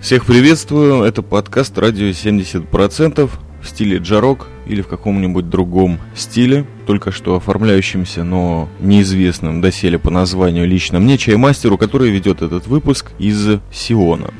Всех 0.00 0.26
приветствую, 0.26 1.02
это 1.02 1.22
подкаст 1.22 1.76
«Радио 1.78 2.06
70%» 2.06 3.30
в 3.62 3.68
стиле 3.68 3.96
джарок 3.96 4.46
или 4.66 4.82
в 4.82 4.88
каком-нибудь 4.88 5.48
другом 5.48 5.98
стиле, 6.14 6.66
только 6.86 7.10
что 7.10 7.34
оформляющемся, 7.34 8.22
но 8.22 8.68
неизвестным 8.78 9.60
доселе 9.60 9.98
по 9.98 10.10
названию 10.10 10.66
лично 10.68 11.00
мне, 11.00 11.18
чаймастеру, 11.18 11.78
который 11.78 12.10
ведет 12.10 12.42
этот 12.42 12.66
выпуск 12.66 13.12
из 13.18 13.58
Сиона. 13.72 14.32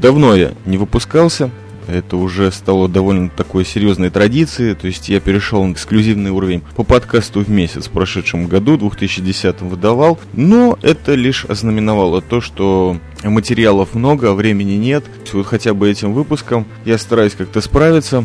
Давно 0.00 0.36
я 0.36 0.52
не 0.66 0.76
выпускался, 0.76 1.50
это 1.88 2.16
уже 2.16 2.50
стало 2.52 2.88
довольно 2.88 3.28
такой 3.28 3.64
серьезной 3.64 4.10
традицией, 4.10 4.74
то 4.74 4.86
есть 4.86 5.08
я 5.08 5.20
перешел 5.20 5.64
на 5.64 5.72
эксклюзивный 5.72 6.30
уровень 6.30 6.62
по 6.76 6.84
подкасту 6.84 7.40
в 7.40 7.48
месяц 7.48 7.88
в 7.88 7.90
прошедшем 7.90 8.46
году, 8.46 8.76
2010 8.76 9.62
выдавал, 9.62 10.18
но 10.32 10.78
это 10.82 11.14
лишь 11.14 11.44
ознаменовало 11.44 12.20
то, 12.20 12.40
что 12.40 12.98
материалов 13.22 13.94
много, 13.94 14.30
а 14.30 14.34
времени 14.34 14.72
нет. 14.72 15.04
Вот 15.32 15.46
хотя 15.46 15.74
бы 15.74 15.88
этим 15.88 16.12
выпуском 16.12 16.66
я 16.84 16.98
стараюсь 16.98 17.34
как-то 17.34 17.60
справиться, 17.60 18.24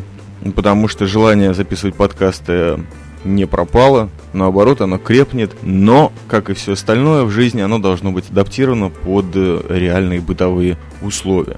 потому 0.56 0.88
что 0.88 1.06
желание 1.06 1.54
записывать 1.54 1.96
подкасты 1.96 2.80
не 3.24 3.46
пропало, 3.46 4.10
наоборот, 4.34 4.82
оно 4.82 4.98
крепнет, 4.98 5.52
но, 5.64 6.14
как 6.28 6.50
и 6.50 6.54
все 6.54 6.74
остальное 6.74 7.24
в 7.24 7.32
жизни, 7.32 7.62
оно 7.62 7.80
должно 7.80 8.12
быть 8.12 8.30
адаптировано 8.30 8.90
под 8.90 9.36
реальные 9.36 10.22
бытовые 10.22 10.78
условия. 11.02 11.58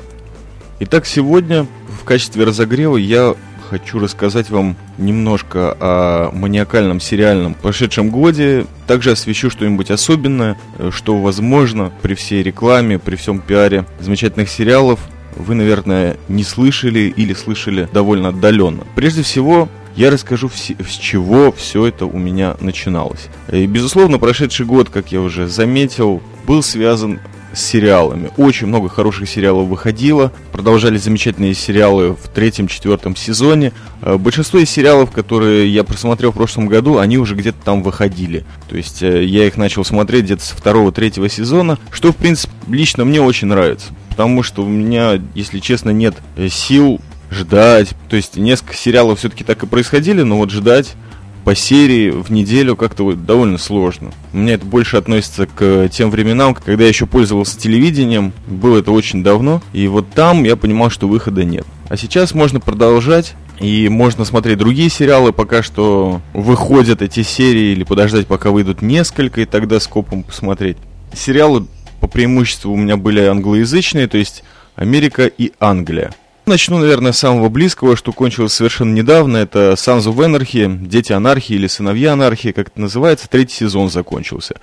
Итак, 0.79 1.07
сегодня 1.07 1.65
в 1.99 2.03
качестве 2.03 2.43
разогрева 2.43 2.97
я 2.97 3.33
хочу 3.67 3.97
рассказать 3.97 4.51
вам 4.51 4.75
немножко 4.99 5.75
о 5.79 6.31
маниакальном 6.31 6.99
сериальном 6.99 7.55
прошедшем 7.55 8.11
годе. 8.11 8.67
Также 8.85 9.09
освещу 9.09 9.49
что-нибудь 9.49 9.89
особенное, 9.89 10.55
что 10.91 11.17
возможно 11.17 11.91
при 12.03 12.13
всей 12.13 12.43
рекламе, 12.43 12.99
при 12.99 13.15
всем 13.15 13.39
пиаре 13.39 13.85
замечательных 13.99 14.49
сериалов 14.49 14.99
вы, 15.35 15.55
наверное, 15.55 16.17
не 16.27 16.43
слышали 16.43 17.11
или 17.17 17.33
слышали 17.33 17.89
довольно 17.91 18.29
отдаленно. 18.29 18.83
Прежде 18.93 19.23
всего, 19.23 19.69
я 19.95 20.11
расскажу, 20.11 20.47
с 20.47 20.93
чего 20.93 21.51
все 21.51 21.87
это 21.87 22.05
у 22.05 22.19
меня 22.19 22.55
начиналось. 22.61 23.29
И, 23.51 23.65
безусловно, 23.65 24.19
прошедший 24.19 24.67
год, 24.67 24.89
как 24.89 25.11
я 25.11 25.21
уже 25.21 25.47
заметил, 25.47 26.21
был 26.45 26.61
связан 26.61 27.19
с 27.57 27.65
сериалами. 27.65 28.29
Очень 28.37 28.67
много 28.67 28.87
хороших 28.89 29.27
сериалов 29.27 29.67
выходило. 29.67 30.31
Продолжали 30.51 30.97
замечательные 30.97 31.53
сериалы 31.53 32.11
в 32.13 32.27
третьем, 32.33 32.67
четвертом 32.67 33.15
сезоне. 33.15 33.73
Э, 34.01 34.17
большинство 34.17 34.59
из 34.59 34.69
сериалов, 34.69 35.11
которые 35.11 35.71
я 35.73 35.83
просмотрел 35.83 36.31
в 36.31 36.35
прошлом 36.35 36.67
году, 36.67 36.99
они 36.99 37.17
уже 37.17 37.35
где-то 37.35 37.57
там 37.63 37.83
выходили. 37.83 38.45
То 38.69 38.77
есть 38.77 39.01
э, 39.01 39.23
я 39.23 39.45
их 39.47 39.57
начал 39.57 39.83
смотреть 39.83 40.25
где-то 40.25 40.43
с 40.43 40.51
второго, 40.51 40.91
третьего 40.91 41.29
сезона, 41.29 41.79
что, 41.91 42.11
в 42.11 42.15
принципе, 42.15 42.53
лично 42.69 43.05
мне 43.05 43.21
очень 43.21 43.47
нравится. 43.47 43.87
Потому 44.09 44.43
что 44.43 44.63
у 44.63 44.67
меня, 44.67 45.21
если 45.33 45.59
честно, 45.59 45.89
нет 45.89 46.15
э, 46.35 46.49
сил 46.49 47.01
ждать. 47.31 47.89
То 48.09 48.15
есть 48.15 48.37
несколько 48.37 48.75
сериалов 48.75 49.19
все-таки 49.19 49.43
так 49.43 49.63
и 49.63 49.67
происходили, 49.67 50.21
но 50.21 50.37
вот 50.37 50.51
ждать 50.51 50.95
по 51.47 51.55
серии 51.55 52.09
в 52.09 52.29
неделю 52.29 52.75
как-то 52.75 53.13
довольно 53.13 53.57
сложно. 53.57 54.11
У 54.33 54.37
меня 54.37 54.55
это 54.55 54.65
больше 54.65 54.97
относится 54.97 55.47
к 55.47 55.87
тем 55.87 56.11
временам, 56.11 56.53
когда 56.53 56.83
я 56.83 56.89
еще 56.89 57.05
пользовался 57.05 57.57
телевидением. 57.57 58.33
Было 58.47 58.79
это 58.79 58.91
очень 58.91 59.23
давно. 59.23 59.61
И 59.71 59.87
вот 59.87 60.09
там 60.09 60.43
я 60.43 60.57
понимал, 60.57 60.89
что 60.89 61.07
выхода 61.07 61.45
нет. 61.45 61.65
А 61.87 61.95
сейчас 61.95 62.33
можно 62.33 62.59
продолжать. 62.59 63.33
И 63.61 63.87
можно 63.87 64.25
смотреть 64.25 64.57
другие 64.57 64.89
сериалы, 64.89 65.31
пока 65.31 65.63
что 65.63 66.19
выходят 66.33 67.01
эти 67.01 67.23
серии, 67.23 67.71
или 67.71 67.85
подождать, 67.85 68.27
пока 68.27 68.51
выйдут 68.51 68.81
несколько, 68.81 69.39
и 69.39 69.45
тогда 69.45 69.79
скопом 69.79 70.23
посмотреть. 70.23 70.75
Сериалы 71.13 71.65
по 72.01 72.07
преимуществу 72.09 72.73
у 72.73 72.77
меня 72.77 72.97
были 72.97 73.21
англоязычные, 73.21 74.09
то 74.09 74.17
есть 74.17 74.43
Америка 74.75 75.27
и 75.27 75.53
Англия. 75.61 76.13
Начну, 76.47 76.77
наверное, 76.77 77.11
с 77.11 77.19
самого 77.19 77.49
близкого, 77.49 77.97
что 77.97 78.13
кончилось 78.13 78.53
совершенно 78.53 78.93
недавно. 78.93 79.35
Это 79.35 79.73
Sons 79.73 80.05
of 80.05 80.15
Anarchy, 80.15 80.87
Дети 80.87 81.11
анархии 81.11 81.55
или 81.55 81.67
Сыновья 81.67 82.13
анархии, 82.13 82.53
как 82.53 82.69
это 82.69 82.79
называется. 82.79 83.27
Третий 83.27 83.55
сезон 83.55 83.89
закончился. 83.89 84.55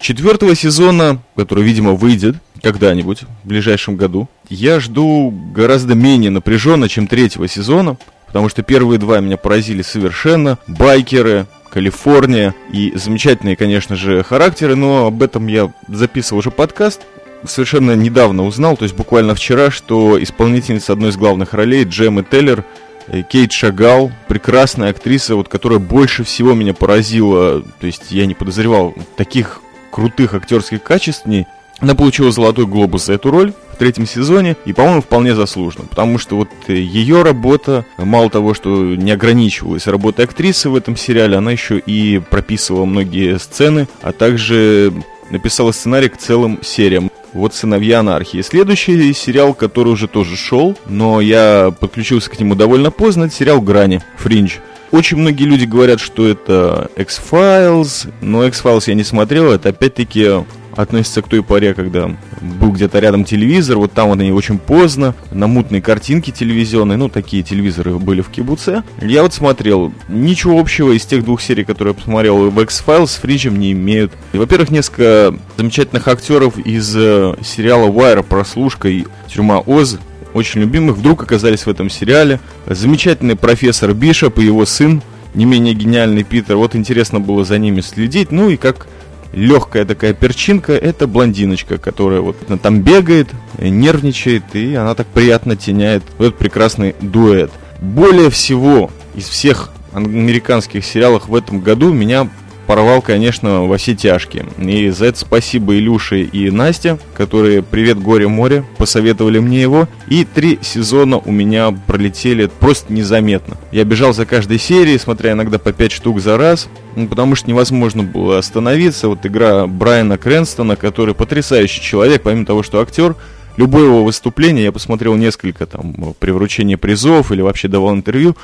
Четвертого 0.00 0.54
сезона, 0.56 1.18
который, 1.36 1.62
видимо, 1.62 1.92
выйдет 1.92 2.36
когда-нибудь 2.62 3.24
в 3.44 3.48
ближайшем 3.48 3.96
году, 3.96 4.30
я 4.48 4.80
жду 4.80 5.30
гораздо 5.30 5.94
менее 5.94 6.30
напряженно, 6.30 6.88
чем 6.88 7.06
третьего 7.06 7.46
сезона, 7.48 7.98
потому 8.26 8.48
что 8.48 8.62
первые 8.62 8.98
два 8.98 9.20
меня 9.20 9.36
поразили 9.36 9.82
совершенно. 9.82 10.56
Байкеры, 10.66 11.44
Калифорния 11.68 12.54
и 12.72 12.94
замечательные, 12.96 13.56
конечно 13.56 13.94
же, 13.94 14.22
характеры, 14.22 14.74
но 14.74 15.06
об 15.08 15.22
этом 15.22 15.48
я 15.48 15.70
записывал 15.86 16.38
уже 16.38 16.50
подкаст 16.50 17.02
совершенно 17.44 17.94
недавно 17.96 18.44
узнал, 18.44 18.76
то 18.76 18.84
есть 18.84 18.96
буквально 18.96 19.34
вчера, 19.34 19.70
что 19.70 20.22
исполнительница 20.22 20.92
одной 20.92 21.10
из 21.10 21.16
главных 21.16 21.54
ролей, 21.54 21.84
Джеммы 21.84 22.24
Теллер, 22.24 22.64
э, 23.08 23.22
Кейт 23.22 23.52
Шагал, 23.52 24.10
прекрасная 24.28 24.90
актриса, 24.90 25.36
вот, 25.36 25.48
которая 25.48 25.78
больше 25.78 26.24
всего 26.24 26.54
меня 26.54 26.74
поразила, 26.74 27.62
то 27.62 27.86
есть 27.86 28.10
я 28.10 28.26
не 28.26 28.34
подозревал 28.34 28.94
таких 29.16 29.60
крутых 29.90 30.34
актерских 30.34 30.82
качеств 30.82 31.24
в 31.24 31.28
ней. 31.28 31.46
Она 31.78 31.94
получила 31.94 32.30
золотой 32.30 32.66
глобус 32.66 33.04
за 33.04 33.14
эту 33.14 33.30
роль 33.30 33.52
в 33.72 33.76
третьем 33.76 34.06
сезоне, 34.06 34.56
и, 34.64 34.72
по-моему, 34.72 35.02
вполне 35.02 35.34
заслуженно, 35.34 35.84
потому 35.84 36.18
что 36.18 36.36
вот 36.36 36.48
э, 36.68 36.74
ее 36.74 37.22
работа, 37.22 37.84
мало 37.98 38.30
того, 38.30 38.54
что 38.54 38.70
не 38.70 39.12
ограничивалась 39.12 39.86
работой 39.86 40.24
актрисы 40.24 40.70
в 40.70 40.76
этом 40.76 40.96
сериале, 40.96 41.36
она 41.36 41.52
еще 41.52 41.78
и 41.78 42.18
прописывала 42.18 42.86
многие 42.86 43.38
сцены, 43.38 43.88
а 44.00 44.12
также 44.12 44.92
написала 45.30 45.72
сценарий 45.72 46.08
к 46.08 46.16
целым 46.16 46.60
сериям. 46.62 47.10
Вот 47.36 47.54
«Сыновья 47.54 48.00
анархии». 48.00 48.40
Следующий 48.40 49.12
сериал, 49.12 49.52
который 49.52 49.92
уже 49.92 50.08
тоже 50.08 50.36
шел, 50.36 50.74
но 50.88 51.20
я 51.20 51.70
подключился 51.78 52.30
к 52.30 52.40
нему 52.40 52.54
довольно 52.54 52.90
поздно, 52.90 53.24
это 53.24 53.34
сериал 53.34 53.60
«Грани», 53.60 54.00
«Фриндж». 54.16 54.54
Очень 54.90 55.18
многие 55.18 55.44
люди 55.44 55.66
говорят, 55.66 56.00
что 56.00 56.26
это 56.26 56.90
X-Files, 56.96 58.10
но 58.22 58.46
X-Files 58.46 58.84
я 58.86 58.94
не 58.94 59.04
смотрел, 59.04 59.52
это 59.52 59.68
опять-таки 59.68 60.44
относится 60.76 61.22
к 61.22 61.28
той 61.28 61.42
поре, 61.42 61.74
когда 61.74 62.14
был 62.40 62.70
где-то 62.70 62.98
рядом 62.98 63.24
телевизор, 63.24 63.78
вот 63.78 63.92
там 63.92 64.08
вот 64.10 64.20
они 64.20 64.30
очень 64.30 64.58
поздно, 64.58 65.14
на 65.32 65.46
мутной 65.46 65.80
картинке 65.80 66.32
телевизионной, 66.32 66.96
ну, 66.96 67.08
такие 67.08 67.42
телевизоры 67.42 67.98
были 67.98 68.20
в 68.20 68.28
кибуце. 68.28 68.84
Я 69.00 69.22
вот 69.22 69.34
смотрел, 69.34 69.92
ничего 70.08 70.60
общего 70.60 70.92
из 70.92 71.04
тех 71.04 71.24
двух 71.24 71.40
серий, 71.40 71.64
которые 71.64 71.94
я 71.94 71.98
посмотрел 71.98 72.50
в 72.50 72.60
X-Files, 72.60 73.08
с 73.08 73.16
Фриджем 73.16 73.58
не 73.58 73.72
имеют. 73.72 74.12
Во-первых, 74.32 74.70
несколько 74.70 75.34
замечательных 75.56 76.06
актеров 76.08 76.58
из 76.58 76.94
э, 76.96 77.34
сериала 77.42 77.88
Wire 77.88 78.22
«Прослушка» 78.22 78.88
и 78.88 79.04
«Тюрьма 79.28 79.58
Оз», 79.60 79.98
очень 80.34 80.60
любимых, 80.60 80.96
вдруг 80.96 81.22
оказались 81.22 81.64
в 81.64 81.68
этом 81.68 81.88
сериале. 81.88 82.40
Замечательный 82.66 83.36
профессор 83.36 83.94
Бишоп 83.94 84.38
и 84.38 84.44
его 84.44 84.66
сын, 84.66 85.02
не 85.34 85.44
менее 85.44 85.74
гениальный 85.74 86.24
Питер. 86.24 86.56
Вот 86.56 86.76
интересно 86.76 87.20
было 87.20 87.44
за 87.44 87.58
ними 87.58 87.80
следить. 87.80 88.32
Ну 88.32 88.50
и 88.50 88.56
как 88.56 88.86
легкая 89.32 89.84
такая 89.84 90.14
перчинка, 90.14 90.72
это 90.72 91.06
блондиночка, 91.06 91.78
которая 91.78 92.20
вот 92.20 92.36
там 92.62 92.80
бегает, 92.80 93.28
нервничает, 93.58 94.44
и 94.54 94.74
она 94.74 94.94
так 94.94 95.06
приятно 95.06 95.56
теняет 95.56 96.02
этот 96.18 96.36
прекрасный 96.36 96.94
дуэт. 97.00 97.50
Более 97.80 98.30
всего 98.30 98.90
из 99.14 99.28
всех 99.28 99.70
американских 99.92 100.84
сериалов 100.84 101.28
в 101.28 101.34
этом 101.34 101.60
году 101.60 101.92
меня 101.92 102.28
порвал, 102.66 103.00
конечно, 103.00 103.64
во 103.64 103.76
все 103.76 103.94
тяжкие. 103.94 104.46
И 104.58 104.90
за 104.90 105.06
это 105.06 105.18
спасибо 105.18 105.76
Илюше 105.76 106.22
и 106.22 106.50
Насте, 106.50 106.98
которые 107.14 107.62
«Привет, 107.62 107.98
горе, 107.98 108.28
море» 108.28 108.64
посоветовали 108.76 109.38
мне 109.38 109.62
его. 109.62 109.88
И 110.08 110.24
три 110.24 110.58
сезона 110.62 111.18
у 111.18 111.30
меня 111.30 111.70
пролетели 111.86 112.50
просто 112.60 112.92
незаметно. 112.92 113.56
Я 113.72 113.84
бежал 113.84 114.12
за 114.12 114.26
каждой 114.26 114.58
серией, 114.58 114.98
смотря 114.98 115.32
иногда 115.32 115.58
по 115.58 115.72
пять 115.72 115.92
штук 115.92 116.20
за 116.20 116.36
раз, 116.36 116.68
ну, 116.96 117.06
потому 117.06 117.34
что 117.34 117.48
невозможно 117.48 118.02
было 118.02 118.38
остановиться. 118.38 119.08
Вот 119.08 119.24
игра 119.24 119.66
Брайана 119.66 120.18
Крэнстона, 120.18 120.76
который 120.76 121.14
потрясающий 121.14 121.80
человек, 121.80 122.22
помимо 122.22 122.46
того, 122.46 122.62
что 122.62 122.80
актер, 122.80 123.14
любое 123.56 123.84
его 123.84 124.04
выступление, 124.04 124.64
я 124.64 124.72
посмотрел 124.72 125.14
несколько 125.14 125.66
там 125.66 126.14
при 126.18 126.30
вручении 126.30 126.74
призов 126.74 127.32
или 127.32 127.42
вообще 127.42 127.68
давал 127.68 127.94
интервью, 127.94 128.36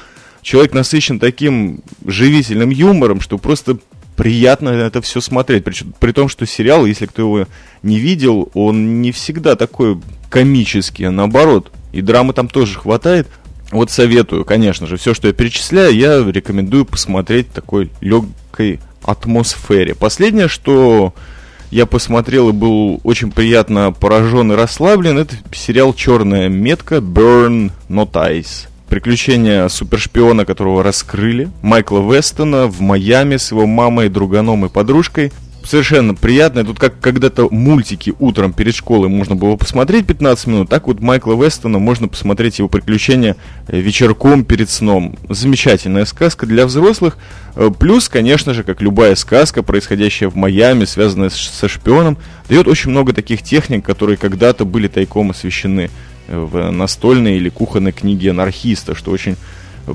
человек 0.43 0.75
насыщен 0.75 1.19
таким 1.19 1.83
живительным 2.05 2.71
юмором, 2.71 3.21
что 3.21 3.39
просто 3.39 3.79
приятно 4.17 4.71
это 4.71 5.01
все 5.03 5.21
смотреть. 5.21 5.65
Причем, 5.65 5.95
при 5.99 6.13
том, 6.13 6.29
что 6.29 6.47
сериал, 6.47 6.87
если 6.87 7.07
кто 7.07 7.23
его 7.23 7.49
не 7.83 7.99
видел, 7.99 8.51
он 8.55 9.03
не 9.03 9.13
всегда 9.13 9.57
такой 9.57 10.01
комический, 10.31 11.05
а 11.05 11.11
наоборот. 11.11 11.71
И 11.93 12.01
драмы 12.01 12.33
там 12.33 12.49
тоже 12.49 12.79
хватает. 12.79 13.29
Вот 13.71 13.91
советую, 13.91 14.45
конечно 14.45 14.87
же, 14.87 14.97
все, 14.97 15.15
что 15.15 15.29
я 15.29 15.35
перечисляю, 15.35 15.95
я 15.95 16.23
рекомендую 16.31 16.85
посмотреть 16.85 17.51
такой 17.53 17.91
легкой 18.01 18.81
атмосфере. 19.03 19.95
Последнее, 19.95 20.49
что 20.49 21.15
я 21.71 21.87
посмотрел 21.87 22.51
и 22.51 22.53
был 22.53 23.01
очень 23.03 23.33
приятно 23.33 23.93
поражен 23.93 24.53
и 24.53 24.57
расслаблен, 24.57 25.19
это 25.19 25.37
сериал 25.55 25.95
«Черная 25.95 26.49
метка» 26.51 26.97
Burn 26.97 27.73
Not 27.89 28.13
Ice 28.13 28.69
приключения 28.93 29.67
супершпиона, 29.69 30.45
которого 30.45 30.83
раскрыли, 30.83 31.49
Майкла 31.63 32.01
Вестона 32.13 32.67
в 32.67 32.83
Майами 32.83 33.39
с 33.39 33.51
его 33.51 33.67
мамой, 33.67 34.11
друганом 34.11 34.67
и 34.67 34.69
подружкой. 34.69 35.33
совершенно 35.65 36.15
приятное. 36.15 36.63
Тут 36.63 36.79
как 36.79 37.01
когда-то 37.01 37.49
мультики 37.51 38.13
утром 38.19 38.53
перед 38.53 38.75
школой 38.75 39.09
можно 39.09 39.35
было 39.35 39.57
посмотреть 39.57 40.07
15 40.07 40.47
минут, 40.47 40.69
так 40.69 40.89
вот 40.89 41.01
Майкла 41.01 41.43
Вестона 41.43 41.79
можно 41.79 42.07
посмотреть 42.07 42.59
его 42.59 42.69
приключения 42.69 43.37
э, 43.67 43.81
вечерком 43.81 44.45
перед 44.45 44.69
сном. 44.69 45.17
Замечательная 45.31 46.05
сказка 46.05 46.45
для 46.45 46.67
взрослых. 46.67 47.17
Э, 47.55 47.71
плюс, 47.71 48.11
конечно 48.11 48.53
же, 48.53 48.63
как 48.63 48.83
любая 48.83 49.15
сказка, 49.15 49.63
происходящая 49.63 50.29
в 50.29 50.37
Майами, 50.37 50.85
связанная 50.85 51.31
со 51.31 51.67
шпионом, 51.67 52.19
дает 52.47 52.69
очень 52.69 52.91
много 52.91 53.15
таких 53.15 53.43
техник, 53.43 53.87
которые 53.87 54.19
когда-то 54.19 54.67
были 54.67 54.89
тайком 54.89 55.31
освещены 55.31 55.89
в 56.29 56.71
настольной 56.71 57.37
или 57.37 57.49
кухонной 57.49 57.93
книге 57.93 58.31
анархиста, 58.31 58.95
что 58.95 59.11
очень 59.11 59.37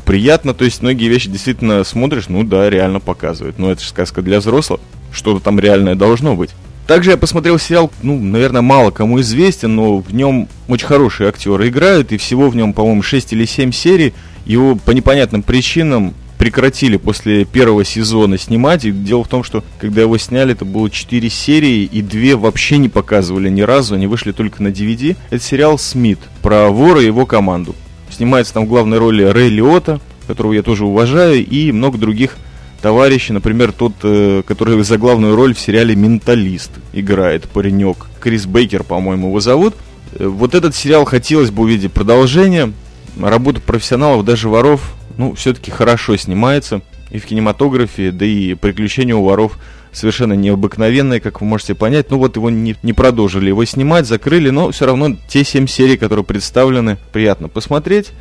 приятно. 0.06 0.54
То 0.54 0.66
есть 0.66 0.82
многие 0.82 1.08
вещи 1.08 1.30
действительно 1.30 1.84
смотришь, 1.84 2.30
ну 2.30 2.44
да, 2.44 2.70
реально 2.70 3.00
показывают. 3.00 3.60
Но 3.60 3.72
это 3.72 3.82
же 3.82 3.90
сказка 3.90 4.22
для 4.22 4.40
взрослых 4.40 4.80
что-то 5.12 5.44
там 5.44 5.60
реальное 5.60 5.96
должно 5.96 6.36
быть. 6.36 6.52
Также 6.86 7.12
я 7.12 7.18
посмотрел 7.18 7.60
сериал, 7.60 7.92
ну, 8.02 8.18
наверное, 8.18 8.62
мало 8.62 8.92
кому 8.92 9.20
известен, 9.20 9.76
но 9.76 9.98
в 9.98 10.14
нем 10.14 10.48
очень 10.70 10.88
хорошие 10.88 11.28
актеры 11.28 11.68
играют, 11.68 12.14
и 12.14 12.18
всего 12.18 12.50
в 12.50 12.56
нем, 12.56 12.72
по-моему, 12.72 13.02
6 13.02 13.34
или 13.34 13.46
7 13.46 13.72
серий. 13.74 14.14
Его 14.46 14.78
по 14.78 14.92
непонятным 14.92 15.44
причинам 15.44 16.14
прекратили 16.38 16.98
после 16.98 17.46
первого 17.46 17.84
сезона 17.84 18.38
снимать. 18.38 18.86
И 18.86 18.92
дело 18.92 19.24
в 19.24 19.28
том, 19.28 19.44
что 19.44 19.64
когда 19.80 20.02
его 20.02 20.18
сняли, 20.18 20.54
это 20.54 20.66
было 20.66 20.90
4 20.90 21.30
серии, 21.30 21.84
и 21.84 22.02
2 22.02 22.38
вообще 22.38 22.78
не 22.78 22.90
показывали 22.90 23.50
ни 23.50 23.62
разу, 23.62 23.96
они 23.96 24.08
вышли 24.08 24.32
только 24.32 24.64
на 24.64 24.70
DVD. 24.70 25.16
Это 25.30 25.44
сериал 25.44 25.78
«Смит» 25.78 26.20
про 26.42 26.70
вора 26.70 27.02
и 27.02 27.06
его 27.06 27.26
команду. 27.26 27.76
Снимается 28.10 28.54
там 28.54 28.66
в 28.66 28.70
главной 28.70 28.98
роли 28.98 29.24
Рэй 29.24 29.50
Лиота, 29.50 30.00
которого 30.28 30.54
я 30.54 30.64
тоже 30.64 30.86
уважаю, 30.86 31.46
и 31.46 31.72
много 31.72 31.98
других 31.98 32.38
товарищи, 32.82 33.32
например, 33.32 33.72
тот, 33.72 33.94
э, 34.04 34.44
который 34.46 34.82
за 34.84 34.98
главную 34.98 35.36
роль 35.36 35.54
в 35.54 35.60
сериале 35.60 35.96
«Менталист» 35.96 36.72
играет, 36.94 37.44
паренек. 37.50 38.08
Крис 38.20 38.46
Бейкер, 38.46 38.84
по-моему, 38.84 39.28
его 39.28 39.40
зовут. 39.40 39.76
Э, 40.14 40.28
вот 40.28 40.56
этот 40.56 40.76
сериал 40.76 41.06
хотелось 41.06 41.50
бы 41.50 41.64
увидеть 41.64 41.92
продолжение. 41.92 42.72
Работа 43.20 43.62
профессионалов, 43.62 44.26
даже 44.26 44.48
воров, 44.48 44.94
ну, 45.18 45.34
все-таки 45.34 45.72
хорошо 45.72 46.16
снимается. 46.18 46.82
И 47.10 47.20
в 47.20 47.26
кинематографе, 47.26 48.12
да 48.12 48.26
и 48.26 48.54
приключения 48.54 49.16
у 49.16 49.24
воров 49.24 49.58
совершенно 49.92 50.34
необыкновенные, 50.34 51.20
как 51.20 51.42
вы 51.42 51.48
можете 51.48 51.74
понять. 51.74 52.12
Ну 52.12 52.18
вот 52.18 52.36
его 52.36 52.50
не, 52.50 52.76
не 52.84 52.94
продолжили 52.94 53.48
его 53.48 53.66
снимать, 53.66 54.06
закрыли, 54.06 54.50
но 54.50 54.72
все 54.72 54.86
равно 54.86 55.16
те 55.28 55.44
семь 55.44 55.68
серий, 55.68 55.98
которые 55.98 56.26
представлены, 56.26 56.98
приятно 57.12 57.48
посмотреть. 57.48 58.12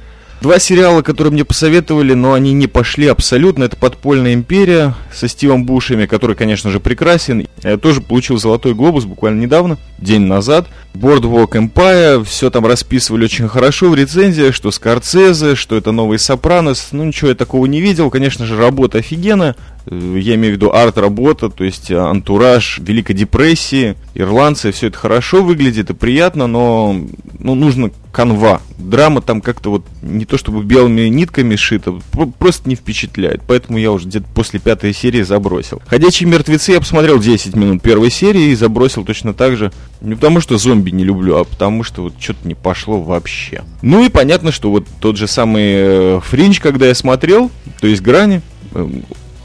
Два 0.43 0.59
сериала, 0.59 1.03
которые 1.03 1.33
мне 1.33 1.45
посоветовали, 1.45 2.13
но 2.13 2.35
они 2.35 2.53
не 2.53 2.67
пошли 2.67 3.07
абсолютно. 3.07 3.65
Это 3.65 3.77
«Подпольная 3.77 4.35
империя» 4.35 4.95
со 5.13 5.29
Стивом 5.29 5.65
Бушами, 5.65 6.07
который, 6.07 6.37
конечно 6.37 6.71
же, 6.71 6.79
прекрасен. 6.79 7.49
Я 7.63 7.79
тоже 7.79 8.01
получил 8.01 8.39
«Золотой 8.39 8.75
глобус» 8.75 9.07
буквально 9.07 9.41
недавно, 9.41 9.79
день 9.99 10.27
назад. 10.27 10.69
Boardwalk 10.95 11.53
Empire, 11.53 12.23
все 12.25 12.51
там 12.51 12.67
расписывали 12.67 13.25
очень 13.25 13.49
хорошо 13.49 13.89
в 13.89 13.95
рецензиях, 13.95 14.55
что 14.55 14.71
Скорцезе, 14.71 15.55
что 15.55 15.77
это 15.77 15.91
новый 15.91 16.19
Сопранос. 16.19 16.89
Ну, 16.93 17.05
ничего 17.05 17.31
я 17.31 17.35
такого 17.35 17.67
не 17.67 17.81
видел. 17.81 18.11
Конечно 18.11 18.47
же, 18.47 18.57
работа 18.57 18.99
офигенная. 18.99 19.57
Э, 19.87 20.17
я 20.19 20.35
имею 20.35 20.55
в 20.55 20.57
виду 20.57 20.73
арт-работа, 20.73 21.49
то 21.49 21.65
есть 21.65 21.91
э, 21.91 21.97
антураж 21.97 22.79
Великой 22.79 23.15
депрессии, 23.15 23.97
ирландцы, 24.15 24.73
все 24.73 24.89
это 24.89 24.99
хорошо 24.99 25.43
выглядит 25.43 25.91
и 25.91 25.95
приятно, 25.95 26.47
но 26.47 26.97
ну, 27.39 27.55
нужно 27.55 27.91
канва. 28.13 28.61
Драма 28.79 29.21
там 29.21 29.41
как-то 29.41 29.71
вот 29.71 29.85
не 30.03 30.25
то 30.25 30.39
чтобы 30.39 30.65
белыми 30.65 31.03
нитками 31.03 31.55
шита, 31.57 31.95
просто 32.39 32.69
не 32.69 32.75
впечатляет. 32.75 33.43
Поэтому 33.47 33.79
я 33.79 33.93
уже 33.93 34.07
где-то 34.07 34.27
после 34.35 34.59
пятой 34.59 34.93
серии 34.95 35.23
забросил. 35.23 35.83
«Ходячие 35.87 36.29
мертвецы» 36.29 36.73
я 36.73 36.81
посмотрел 36.81 37.19
10 37.19 37.55
минут 37.55 37.83
первой 37.83 38.11
серии 38.11 38.49
и 38.49 38.55
забросил 38.55 39.05
точно 39.05 39.35
так 39.35 39.57
же. 39.57 39.71
Не 40.01 40.15
потому 40.15 40.41
что 40.41 40.57
зомби 40.57 40.91
не 40.91 41.05
люблю, 41.05 41.37
а 41.37 41.45
потому 41.45 41.83
что 41.83 42.03
вот 42.03 42.15
что-то 42.19 42.47
не 42.49 42.55
пошло 42.55 43.01
вообще. 43.01 43.65
Ну 43.83 44.05
и 44.05 44.09
понятно, 44.09 44.51
что 44.51 44.71
вот 44.71 44.87
тот 45.01 45.17
же 45.17 45.27
самый 45.27 45.65
э, 45.65 46.21
Фринч, 46.25 46.61
когда 46.61 46.87
я 46.87 46.95
смотрел, 46.95 47.51
то 47.81 47.87
есть 47.87 48.03
Грани, 48.03 48.41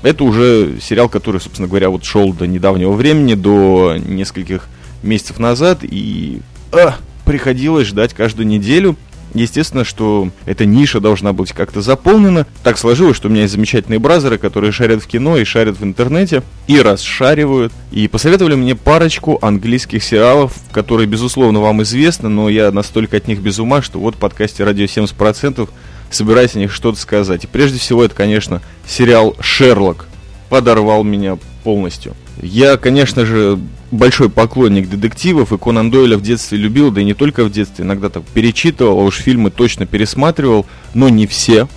это 0.03 0.23
уже 0.23 0.77
сериал, 0.81 1.09
который, 1.09 1.39
собственно 1.39 1.67
говоря, 1.67 1.89
вот 1.89 2.03
шел 2.03 2.33
до 2.33 2.47
недавнего 2.47 2.91
времени, 2.91 3.35
до 3.35 3.95
нескольких 3.97 4.67
месяцев 5.03 5.39
назад, 5.39 5.79
и 5.81 6.41
а, 6.71 6.95
приходилось 7.25 7.87
ждать 7.87 8.13
каждую 8.13 8.47
неделю. 8.47 8.95
Естественно, 9.33 9.85
что 9.85 10.29
эта 10.45 10.65
ниша 10.65 10.99
должна 10.99 11.31
быть 11.31 11.53
как-то 11.53 11.81
заполнена. 11.81 12.45
Так 12.63 12.77
сложилось, 12.77 13.15
что 13.15 13.29
у 13.29 13.31
меня 13.31 13.43
есть 13.43 13.53
замечательные 13.53 13.99
бразеры, 13.99 14.37
которые 14.37 14.73
шарят 14.73 15.01
в 15.01 15.07
кино 15.07 15.37
и 15.37 15.45
шарят 15.45 15.79
в 15.79 15.83
интернете, 15.85 16.43
и 16.67 16.81
расшаривают. 16.81 17.71
И 17.91 18.09
посоветовали 18.09 18.55
мне 18.55 18.75
парочку 18.75 19.39
английских 19.41 20.03
сериалов, 20.03 20.53
которые, 20.73 21.07
безусловно, 21.07 21.61
вам 21.61 21.81
известны, 21.83 22.27
но 22.27 22.49
я 22.49 22.71
настолько 22.71 23.17
от 23.17 23.29
них 23.29 23.39
без 23.39 23.57
ума, 23.59 23.81
что 23.81 23.99
вот 23.99 24.15
в 24.15 24.17
подкасте 24.17 24.65
«Радио 24.65 24.83
70%» 24.83 25.69
собираюсь 26.13 26.55
о 26.55 26.59
них 26.59 26.71
что-то 26.71 26.99
сказать. 26.99 27.43
И 27.43 27.47
прежде 27.47 27.79
всего 27.79 28.03
это, 28.03 28.15
конечно, 28.15 28.61
сериал 28.87 29.35
«Шерлок». 29.39 30.07
Подорвал 30.49 31.03
меня 31.03 31.37
полностью. 31.63 32.13
Я, 32.41 32.75
конечно 32.77 33.25
же, 33.25 33.57
большой 33.91 34.29
поклонник 34.29 34.89
детективов, 34.89 35.53
и 35.53 35.57
Конан 35.57 35.91
Дойля 35.91 36.17
в 36.17 36.21
детстве 36.21 36.57
любил, 36.57 36.91
да 36.91 37.01
и 37.01 37.05
не 37.05 37.13
только 37.13 37.43
в 37.43 37.51
детстве, 37.51 37.85
иногда 37.85 38.09
так 38.09 38.23
перечитывал, 38.33 38.99
а 38.99 39.03
уж 39.03 39.15
фильмы 39.15 39.51
точно 39.51 39.85
пересматривал, 39.85 40.65
но 40.93 41.07
не 41.09 41.27
все. 41.27 41.67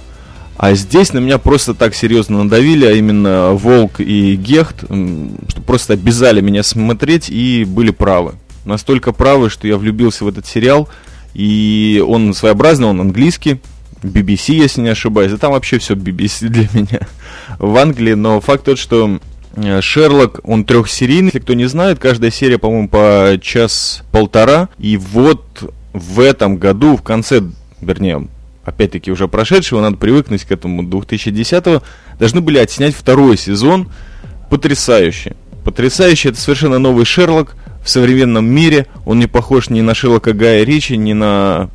А 0.57 0.75
здесь 0.75 1.13
на 1.13 1.19
меня 1.19 1.39
просто 1.39 1.75
так 1.75 1.95
серьезно 1.95 2.43
надавили, 2.45 2.87
а 2.87 2.93
именно 2.93 3.53
Волк 3.53 4.01
и 4.01 4.37
Гехт, 4.37 4.85
что 4.85 5.63
просто 5.67 5.95
обязали 5.95 6.41
меня 6.41 6.63
смотреть 6.63 7.29
и 7.29 7.65
были 7.65 7.91
правы. 7.91 8.35
Настолько 8.65 9.13
правы, 9.13 9.51
что 9.51 9.67
я 9.69 9.77
влюбился 9.77 10.25
в 10.25 10.29
этот 10.29 10.47
сериал, 10.47 10.89
и 11.35 12.03
он 12.07 12.33
своеобразный, 12.35 12.87
он 12.87 13.01
английский, 13.01 13.61
BBC, 14.05 14.55
если 14.55 14.83
не 14.83 14.91
ошибаюсь. 14.91 15.33
Да 15.33 15.39
там 15.39 15.53
вообще 15.53 15.79
все 15.79 15.95
BBC 15.95 16.49
для 16.49 16.69
меня 16.73 17.01
в 17.59 17.77
Англии. 17.77 18.15
Но 18.15 18.41
факт 18.41 18.65
тот, 18.65 18.79
что 18.79 19.19
э, 19.57 19.81
Шерлок, 19.81 20.41
он 20.45 20.65
трехсерийный, 20.65 21.29
если 21.29 21.39
кто 21.41 21.55
не 21.55 21.67
знает, 21.67 21.99
каждая 21.99 22.31
серия, 22.31 22.59
по-моему, 22.59 22.89
по 22.89 23.39
час-полтора. 23.41 24.69
И 24.79 24.97
вот 24.97 25.73
в 25.93 26.21
этом 26.21 26.57
году, 26.57 26.97
в 26.97 27.03
конце, 27.03 27.43
вернее, 27.81 28.29
опять-таки 28.65 29.11
уже 29.11 29.29
прошедшего, 29.29 29.81
надо 29.81 29.97
привыкнуть 29.97 30.45
к 30.45 30.53
этому 30.53 30.83
2010-го, 30.83 31.83
должны 32.19 32.41
были 32.41 32.59
отснять 32.59 32.95
второй 32.95 33.37
сезон. 33.37 33.91
Потрясающий. 34.51 35.33
Потрясающий, 35.65 36.29
это 36.29 36.39
совершенно 36.39 36.79
новый 36.79 37.07
Шерлок 37.07 37.57
в 37.83 37.89
современном 37.89 38.47
мире. 38.47 38.87
Он 39.05 39.19
не 39.19 39.27
похож 39.27 39.71
ни 39.71 39.81
на 39.81 39.95
Шерлока 39.95 40.33
Гая 40.33 40.65
Ричи, 40.65 40.97
ни 40.97 41.13
на 41.13 41.71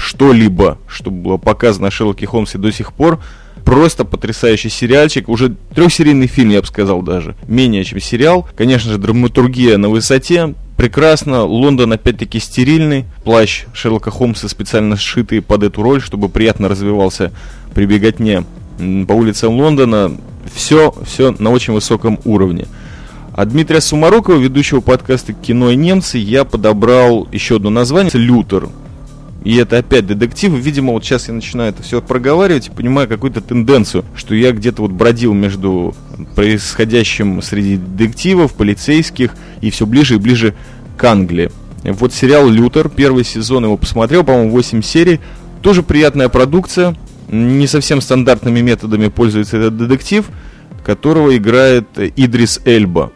что-либо, 0.00 0.78
что 0.88 1.10
было 1.10 1.36
показано 1.36 1.88
о 1.88 1.90
Шерлоке 1.90 2.26
Холмсе 2.26 2.58
до 2.58 2.72
сих 2.72 2.92
пор. 2.92 3.20
Просто 3.64 4.04
потрясающий 4.04 4.70
сериальчик, 4.70 5.28
уже 5.28 5.54
трехсерийный 5.74 6.26
фильм, 6.26 6.50
я 6.50 6.60
бы 6.60 6.66
сказал 6.66 7.02
даже, 7.02 7.36
менее 7.46 7.84
чем 7.84 8.00
сериал. 8.00 8.48
Конечно 8.56 8.90
же, 8.90 8.98
драматургия 8.98 9.76
на 9.76 9.90
высоте, 9.90 10.54
прекрасно. 10.76 11.44
Лондон 11.44 11.92
опять-таки 11.92 12.40
стерильный. 12.40 13.04
Плащ 13.22 13.64
Шерлока 13.74 14.10
Холмса 14.10 14.48
специально 14.48 14.96
сшитый 14.96 15.42
под 15.42 15.62
эту 15.62 15.82
роль, 15.82 16.00
чтобы 16.00 16.28
приятно 16.28 16.68
развивался 16.68 17.32
при 17.74 17.84
беготне 17.84 18.44
по 19.06 19.12
улицам 19.12 19.54
Лондона. 19.56 20.16
Все, 20.54 20.94
все 21.04 21.34
на 21.38 21.50
очень 21.50 21.74
высоком 21.74 22.18
уровне. 22.24 22.66
А 23.34 23.44
Дмитрия 23.44 23.80
Сумарокова, 23.80 24.36
ведущего 24.36 24.80
подкаста 24.80 25.32
«Кино 25.32 25.70
и 25.70 25.76
немцы», 25.76 26.18
я 26.18 26.44
подобрал 26.44 27.28
еще 27.30 27.56
одно 27.56 27.70
название 27.70 28.10
«Лютер». 28.14 28.68
И 29.42 29.56
это 29.56 29.78
опять 29.78 30.06
детектив. 30.06 30.52
Видимо, 30.52 30.92
вот 30.92 31.04
сейчас 31.04 31.28
я 31.28 31.34
начинаю 31.34 31.70
это 31.70 31.82
все 31.82 32.02
проговаривать 32.02 32.68
и 32.68 32.70
понимаю 32.70 33.08
какую-то 33.08 33.40
тенденцию, 33.40 34.04
что 34.14 34.34
я 34.34 34.52
где-то 34.52 34.82
вот 34.82 34.90
бродил 34.90 35.32
между 35.32 35.94
происходящим 36.34 37.40
среди 37.40 37.76
детективов, 37.76 38.52
полицейских 38.52 39.34
и 39.62 39.70
все 39.70 39.86
ближе 39.86 40.16
и 40.16 40.18
ближе 40.18 40.54
к 40.96 41.04
Англии. 41.04 41.50
Вот 41.84 42.12
сериал 42.12 42.48
«Лютер», 42.48 42.90
первый 42.90 43.24
сезон 43.24 43.64
его 43.64 43.78
посмотрел, 43.78 44.24
по-моему, 44.24 44.50
8 44.50 44.82
серий. 44.82 45.20
Тоже 45.62 45.82
приятная 45.82 46.28
продукция. 46.28 46.94
Не 47.30 47.66
совсем 47.66 48.02
стандартными 48.02 48.60
методами 48.60 49.08
пользуется 49.08 49.56
этот 49.56 49.78
детектив, 49.78 50.26
которого 50.84 51.34
играет 51.34 51.86
Идрис 52.16 52.60
Эльба. 52.66 53.12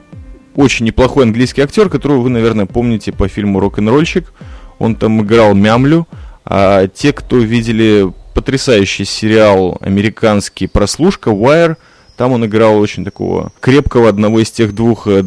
Очень 0.54 0.86
неплохой 0.86 1.24
английский 1.24 1.62
актер, 1.62 1.90
которого 1.90 2.20
вы, 2.20 2.30
наверное, 2.30 2.64
помните 2.64 3.12
по 3.12 3.28
фильму 3.28 3.60
«Рок-н-ролльщик». 3.60 4.32
Он 4.78 4.96
там 4.96 5.22
играл 5.22 5.54
Мямлю. 5.54 6.06
А 6.44 6.88
те, 6.88 7.12
кто 7.12 7.38
видели 7.38 8.12
потрясающий 8.34 9.04
сериал 9.04 9.78
американский 9.80 10.66
«Прослушка», 10.66 11.30
«Wire», 11.30 11.76
там 12.16 12.32
он 12.32 12.44
играл 12.46 12.78
очень 12.78 13.04
такого 13.04 13.52
крепкого, 13.60 14.08
одного 14.08 14.40
из 14.40 14.50
тех 14.50 14.74
двух 14.74 15.06
э, 15.08 15.24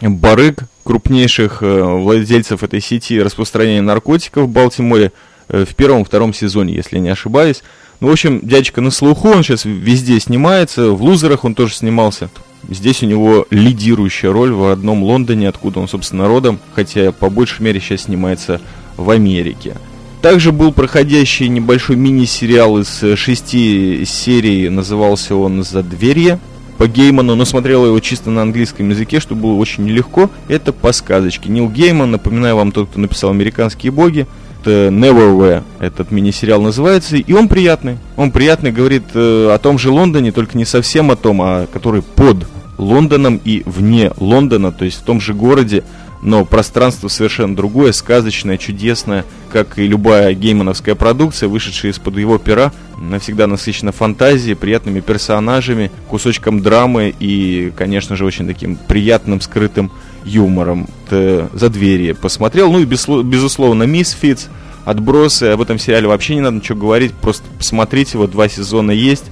барыг, 0.00 0.64
крупнейших 0.84 1.62
э, 1.62 1.82
владельцев 1.82 2.62
этой 2.62 2.80
сети 2.80 3.20
распространения 3.20 3.82
наркотиков 3.82 4.44
в 4.44 4.48
Балтиморе 4.48 5.12
э, 5.48 5.64
в 5.64 5.74
первом-втором 5.74 6.32
сезоне, 6.32 6.74
если 6.74 6.98
не 6.98 7.08
ошибаюсь. 7.08 7.62
Ну, 8.00 8.08
в 8.08 8.12
общем, 8.12 8.40
дядечка 8.42 8.80
на 8.80 8.92
слуху, 8.92 9.28
он 9.28 9.42
сейчас 9.42 9.64
везде 9.64 10.20
снимается, 10.20 10.90
в 10.92 11.02
«Лузерах» 11.02 11.44
он 11.44 11.54
тоже 11.54 11.74
снимался. 11.74 12.30
Здесь 12.68 13.02
у 13.02 13.06
него 13.06 13.46
лидирующая 13.50 14.30
роль 14.30 14.52
в 14.52 14.70
одном 14.70 15.02
Лондоне, 15.02 15.48
откуда 15.48 15.80
он, 15.80 15.88
собственно, 15.88 16.28
родом, 16.28 16.60
хотя 16.74 17.10
по 17.10 17.28
большей 17.30 17.62
мере 17.62 17.80
сейчас 17.80 18.02
снимается 18.02 18.60
в 18.98 19.08
Америке. 19.10 19.74
Также 20.20 20.52
был 20.52 20.72
проходящий 20.72 21.48
небольшой 21.48 21.96
мини-сериал 21.96 22.78
из 22.78 23.04
шести 23.16 24.04
серий, 24.04 24.68
назывался 24.68 25.36
он 25.36 25.62
«Задверье» 25.62 26.38
по 26.76 26.86
Гейману, 26.86 27.34
но 27.34 27.44
смотрел 27.44 27.86
его 27.86 27.98
чисто 28.00 28.30
на 28.30 28.42
английском 28.42 28.90
языке, 28.90 29.20
что 29.20 29.34
было 29.34 29.54
очень 29.54 29.84
нелегко. 29.84 30.30
Это 30.48 30.72
по 30.72 30.92
сказочке. 30.92 31.48
Нил 31.48 31.68
Гейман, 31.68 32.10
напоминаю 32.10 32.56
вам, 32.56 32.72
тот, 32.72 32.90
кто 32.90 33.00
написал 33.00 33.30
«Американские 33.30 33.92
боги», 33.92 34.26
это 34.60 34.88
Neverwhere, 34.88 35.62
этот 35.78 36.10
мини-сериал 36.10 36.60
называется, 36.60 37.16
и 37.16 37.32
он 37.32 37.48
приятный. 37.48 37.96
Он 38.16 38.30
приятный, 38.30 38.72
говорит 38.72 39.04
э, 39.14 39.50
о 39.52 39.58
том 39.58 39.78
же 39.78 39.90
Лондоне, 39.90 40.32
только 40.32 40.58
не 40.58 40.64
совсем 40.64 41.10
о 41.10 41.16
том, 41.16 41.40
а 41.42 41.66
который 41.72 42.02
под 42.02 42.46
Лондоном 42.76 43.40
и 43.44 43.62
вне 43.66 44.12
Лондона, 44.18 44.72
то 44.72 44.84
есть 44.84 44.98
в 44.98 45.02
том 45.02 45.20
же 45.20 45.32
городе, 45.32 45.84
но 46.22 46.44
пространство 46.44 47.08
совершенно 47.08 47.54
другое, 47.54 47.92
сказочное, 47.92 48.58
чудесное, 48.58 49.24
как 49.52 49.78
и 49.78 49.86
любая 49.86 50.34
геймановская 50.34 50.94
продукция, 50.94 51.48
вышедшая 51.48 51.92
из-под 51.92 52.16
его 52.18 52.38
пера, 52.38 52.72
навсегда 53.00 53.46
насыщена 53.46 53.92
фантазией, 53.92 54.54
приятными 54.54 55.00
персонажами, 55.00 55.90
кусочком 56.08 56.60
драмы 56.60 57.14
и, 57.18 57.72
конечно 57.76 58.16
же, 58.16 58.24
очень 58.24 58.46
таким 58.46 58.76
приятным, 58.76 59.40
скрытым 59.40 59.92
юмором. 60.24 60.88
Ты 61.08 61.48
за 61.52 61.68
двери 61.70 62.12
посмотрел, 62.12 62.72
ну 62.72 62.80
и 62.80 62.84
безусловно, 62.84 63.84
Misfits, 63.84 64.48
отбросы, 64.84 65.44
об 65.44 65.60
этом 65.60 65.78
сериале 65.78 66.08
вообще 66.08 66.34
не 66.34 66.40
надо 66.40 66.56
ничего 66.56 66.78
говорить, 66.78 67.12
просто 67.12 67.44
посмотрите, 67.56 68.18
вот 68.18 68.30
два 68.32 68.48
сезона 68.48 68.90
есть, 68.90 69.24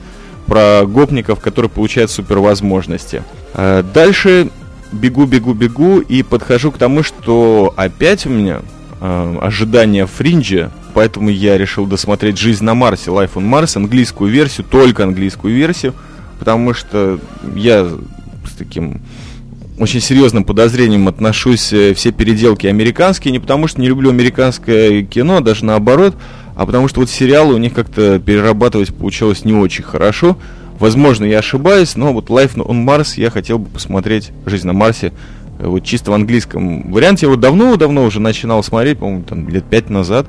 про 0.47 0.85
гопников, 0.87 1.41
которые 1.41 1.69
получают 1.69 2.11
супервозможности. 2.13 3.25
А 3.53 3.83
дальше 3.83 4.51
бегу, 4.93 5.27
бегу, 5.27 5.55
бегу 5.55 6.01
и 6.01 6.23
подхожу 6.23 6.73
к 6.73 6.79
тому, 6.79 7.03
что 7.03 7.73
опять 7.77 8.27
у 8.27 8.31
меня 8.31 8.61
э, 9.01 9.39
ожидания 9.41 10.07
фринджа, 10.07 10.71
поэтому 10.95 11.31
я 11.31 11.59
решил 11.59 11.87
досмотреть 11.87 12.39
«Жизнь 12.39 12.65
на 12.65 12.75
Марсе», 12.75 13.11
«Life 13.11 13.35
on 13.35 13.49
Mars», 13.49 13.77
английскую 13.77 14.31
версию, 14.31 14.67
только 14.71 15.05
английскую 15.05 15.55
версию, 15.55 15.95
потому 16.39 16.75
что 16.75 17.19
я 17.55 17.85
с 17.85 18.53
таким 18.57 19.01
очень 19.79 20.01
серьезным 20.01 20.45
подозрением 20.45 21.09
отношусь 21.09 21.73
э, 21.73 21.93
все 21.95 22.13
переделки 22.13 22.67
американские, 22.67 23.33
не 23.33 23.39
потому 23.39 23.67
что 23.67 23.81
не 23.81 23.89
люблю 23.89 24.11
американское 24.11 25.03
кино, 25.03 25.39
а 25.39 25.41
даже 25.41 25.65
наоборот, 25.65 26.17
а 26.57 26.65
потому 26.65 26.89
что 26.89 27.01
вот 27.01 27.11
сериалы 27.11 27.55
у 27.55 27.59
них 27.59 27.75
как-то 27.75 28.19
перерабатывать 28.19 28.95
получилось 28.95 29.45
не 29.45 29.53
очень 29.53 29.85
хорошо. 29.85 30.39
Возможно, 30.79 31.25
я 31.25 31.39
ошибаюсь, 31.39 31.97
но 31.97 32.13
вот 32.13 32.29
Life 32.29 32.55
on 32.57 32.85
Mars 32.85 33.15
я 33.17 33.31
хотел 33.31 33.59
бы 33.59 33.69
посмотреть, 33.69 34.31
Жизнь 34.45 34.67
на 34.67 34.73
Марсе, 34.73 35.13
э, 35.59 35.67
вот 35.67 35.85
чисто 35.85 36.11
в 36.11 36.15
английском 36.15 36.91
варианте. 36.93 37.27
Я 37.27 37.31
вот 37.31 37.41
давно-давно 37.41 38.05
уже 38.05 38.21
начинал 38.21 38.63
смотреть, 38.63 38.99
по-моему, 38.99 39.25
там 39.25 39.49
лет 39.49 39.65
пять 39.65 39.91
назад. 39.91 40.27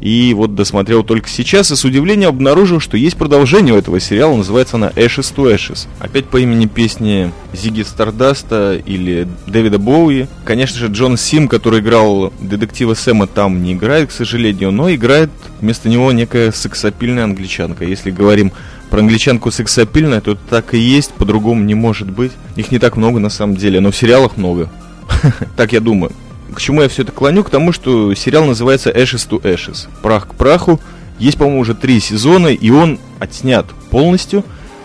И 0.00 0.32
вот 0.34 0.54
досмотрел 0.54 1.02
только 1.02 1.28
сейчас 1.28 1.72
и 1.72 1.76
с 1.76 1.84
удивлением 1.84 2.28
обнаружил, 2.28 2.78
что 2.78 2.96
есть 2.96 3.16
продолжение 3.16 3.74
у 3.74 3.78
этого 3.78 3.98
сериала, 3.98 4.36
называется 4.36 4.76
она 4.76 4.90
Ashes 4.90 5.34
to 5.34 5.52
Ashes. 5.52 5.88
Опять 5.98 6.26
по 6.26 6.36
имени 6.36 6.66
песни 6.66 7.32
Зиги 7.52 7.82
Стардаста 7.82 8.74
или 8.74 9.26
Дэвида 9.48 9.78
Боуи. 9.78 10.28
Конечно 10.44 10.78
же, 10.78 10.86
Джон 10.86 11.16
Сим, 11.16 11.48
который 11.48 11.80
играл 11.80 12.32
детектива 12.40 12.94
Сэма, 12.94 13.26
там 13.26 13.62
не 13.62 13.72
играет, 13.72 14.10
к 14.10 14.12
сожалению, 14.12 14.70
но 14.70 14.92
играет 14.94 15.30
вместо 15.60 15.88
него 15.88 16.12
некая 16.12 16.52
сексапильная 16.52 17.24
англичанка. 17.24 17.84
Если 17.84 18.12
говорим 18.12 18.52
про 18.88 19.00
англичанку 19.00 19.50
сексапильная, 19.50 20.20
то 20.20 20.34
так 20.34 20.74
и 20.74 20.78
есть, 20.78 21.12
по-другому 21.12 21.62
не 21.62 21.74
может 21.74 22.10
быть. 22.10 22.32
Их 22.56 22.70
не 22.70 22.78
так 22.78 22.96
много 22.96 23.18
на 23.20 23.30
самом 23.30 23.56
деле, 23.56 23.80
но 23.80 23.90
в 23.90 23.96
сериалах 23.96 24.36
много. 24.36 24.70
Так 25.56 25.72
я 25.72 25.80
думаю. 25.80 26.12
К 26.54 26.60
чему 26.60 26.82
я 26.82 26.88
все 26.88 27.02
это 27.02 27.12
клоню? 27.12 27.44
К 27.44 27.50
тому, 27.50 27.72
что 27.72 28.14
сериал 28.14 28.44
называется 28.44 28.90
Ashes 28.90 29.28
to 29.28 29.40
Ashes. 29.42 29.88
Прах 30.02 30.28
к 30.28 30.34
праху. 30.34 30.80
Есть, 31.18 31.36
по-моему, 31.36 31.60
уже 31.60 31.74
три 31.74 32.00
сезона, 32.00 32.48
и 32.48 32.70
он 32.70 32.98
отснят 33.18 33.66
полностью. 33.90 34.44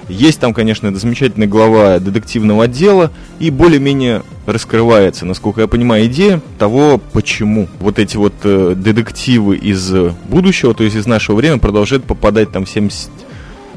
Есть 0.09 0.39
там, 0.39 0.53
конечно, 0.53 0.87
эта 0.87 0.97
замечательная 0.97 1.47
глава 1.47 1.99
детективного 1.99 2.65
отдела, 2.65 3.11
и 3.39 3.49
более-менее 3.49 4.23
раскрывается, 4.45 5.25
насколько 5.25 5.61
я 5.61 5.67
понимаю, 5.67 6.05
идея 6.07 6.41
того, 6.59 6.97
почему 6.97 7.69
вот 7.79 7.99
эти 7.99 8.17
вот 8.17 8.33
э, 8.43 8.73
детективы 8.75 9.55
из 9.55 9.89
будущего, 10.27 10.73
то 10.73 10.83
есть 10.83 10.97
из 10.97 11.07
нашего 11.07 11.37
времени, 11.37 11.59
продолжают 11.59 12.03
попадать 12.03 12.51
там 12.51 12.65
в 12.65 12.69
73 12.69 13.09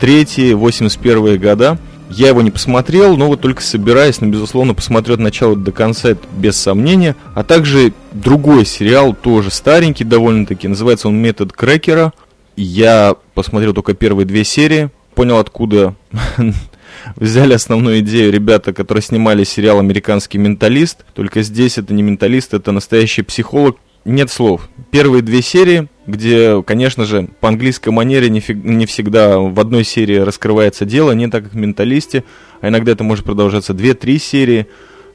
81 0.01 1.39
года 1.41 1.79
я 2.11 2.29
его 2.29 2.43
не 2.43 2.51
посмотрел, 2.51 3.17
но 3.17 3.27
вот 3.27 3.41
только 3.41 3.63
собираюсь, 3.63 4.21
но, 4.21 4.29
безусловно, 4.29 4.75
посмотрю 4.75 5.15
от 5.15 5.21
начала 5.21 5.57
до 5.57 5.73
конца, 5.73 6.11
это 6.11 6.27
без 6.37 6.57
сомнения. 6.57 7.17
А 7.35 7.43
также 7.43 7.93
другой 8.13 8.65
сериал, 8.65 9.15
тоже 9.15 9.51
старенький 9.51 10.05
довольно-таки, 10.05 10.69
называется 10.69 11.09
он 11.09 11.17
«Метод 11.17 11.53
Крекера». 11.53 12.13
Я 12.57 13.17
посмотрел 13.35 13.75
только 13.75 13.95
первые 13.95 14.25
две 14.25 14.45
серии, 14.45 14.91
понял, 15.15 15.39
откуда 15.39 15.95
взяли 17.17 17.55
основную 17.55 18.01
идею 18.01 18.33
ребята, 18.33 18.73
которые 18.73 19.03
снимали 19.03 19.45
сериал 19.45 19.81
«Американский 19.81 20.39
менталист». 20.39 21.05
Только 21.13 21.43
здесь 21.43 21.77
это 21.77 21.93
не 21.93 22.03
менталист, 22.03 22.55
это 22.55 22.73
настоящий 22.73 23.23
психолог, 23.23 23.79
нет 24.05 24.31
слов. 24.31 24.69
Первые 24.91 25.23
две 25.23 25.43
серии, 25.43 25.89
где, 26.07 26.63
конечно 26.63 27.05
же, 27.05 27.29
по 27.41 27.49
английской 27.49 27.91
манере 27.91 28.31
не, 28.31 28.41
фиг, 28.41 28.63
не 28.63 28.87
всегда 28.87 29.39
в 29.39 29.59
одной 29.59 29.85
серии 29.85 30.17
раскрывается 30.17 30.85
дело, 30.85 31.13
не 31.13 31.29
так 31.29 31.45
как 31.45 31.53
в 31.53 31.57
«Менталисте», 31.57 32.25
а 32.61 32.69
иногда 32.69 32.93
это 32.93 33.05
может 33.05 33.25
продолжаться 33.25 33.73
2-3 33.73 34.19
серии, 34.19 34.67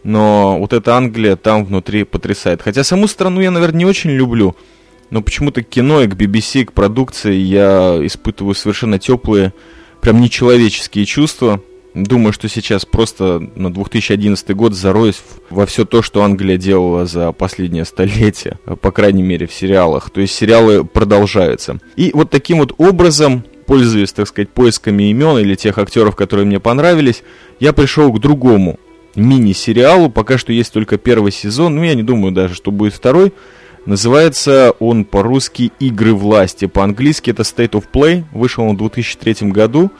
но 0.03 0.57
вот 0.59 0.73
эта 0.73 0.95
Англия 0.95 1.35
там 1.35 1.65
внутри 1.65 2.03
потрясает. 2.03 2.61
Хотя 2.61 2.83
саму 2.83 3.07
страну 3.07 3.41
я, 3.41 3.51
наверное, 3.51 3.79
не 3.79 3.85
очень 3.85 4.11
люблю, 4.11 4.55
но 5.09 5.21
почему-то 5.21 5.63
к 5.63 5.69
кино 5.69 6.01
и 6.01 6.07
к 6.07 6.13
BBC, 6.15 6.65
к 6.65 6.73
продукции 6.73 7.35
я 7.35 7.99
испытываю 8.03 8.55
совершенно 8.55 8.99
теплые, 8.99 9.53
прям 10.01 10.19
нечеловеческие 10.21 11.05
чувства– 11.05 11.61
Думаю, 11.93 12.31
что 12.31 12.47
сейчас 12.47 12.85
просто 12.85 13.41
на 13.55 13.71
2011 13.71 14.55
год 14.55 14.73
зароюсь 14.73 15.21
во 15.49 15.65
все 15.65 15.83
то, 15.83 16.01
что 16.01 16.23
Англия 16.23 16.57
делала 16.57 17.05
за 17.05 17.33
последнее 17.33 17.83
столетие, 17.83 18.59
по 18.81 18.91
крайней 18.91 19.23
мере 19.23 19.45
в 19.45 19.53
сериалах. 19.53 20.09
То 20.09 20.21
есть 20.21 20.33
сериалы 20.33 20.85
продолжаются. 20.85 21.79
И 21.97 22.11
вот 22.13 22.29
таким 22.29 22.59
вот 22.59 22.73
образом, 22.77 23.43
пользуясь, 23.65 24.13
так 24.13 24.27
сказать, 24.27 24.49
поисками 24.49 25.09
имен 25.09 25.37
или 25.39 25.55
тех 25.55 25.77
актеров, 25.77 26.15
которые 26.15 26.45
мне 26.45 26.61
понравились, 26.61 27.23
я 27.59 27.73
пришел 27.73 28.11
к 28.13 28.21
другому 28.21 28.79
мини-сериалу. 29.15 30.09
Пока 30.09 30.37
что 30.37 30.53
есть 30.53 30.71
только 30.71 30.97
первый 30.97 31.33
сезон, 31.33 31.75
ну 31.75 31.83
я 31.83 31.93
не 31.93 32.03
думаю 32.03 32.31
даже, 32.31 32.55
что 32.55 32.71
будет 32.71 32.93
второй. 32.93 33.33
Называется 33.85 34.73
он 34.79 35.03
по-русски 35.03 35.71
«Игры 35.79 36.13
власти». 36.13 36.67
По-английски 36.67 37.31
это 37.31 37.41
«State 37.41 37.71
of 37.71 37.85
Play». 37.91 38.23
Вышел 38.31 38.63
он 38.63 38.75
в 38.75 38.77
2003 38.77 39.49
году 39.49 39.91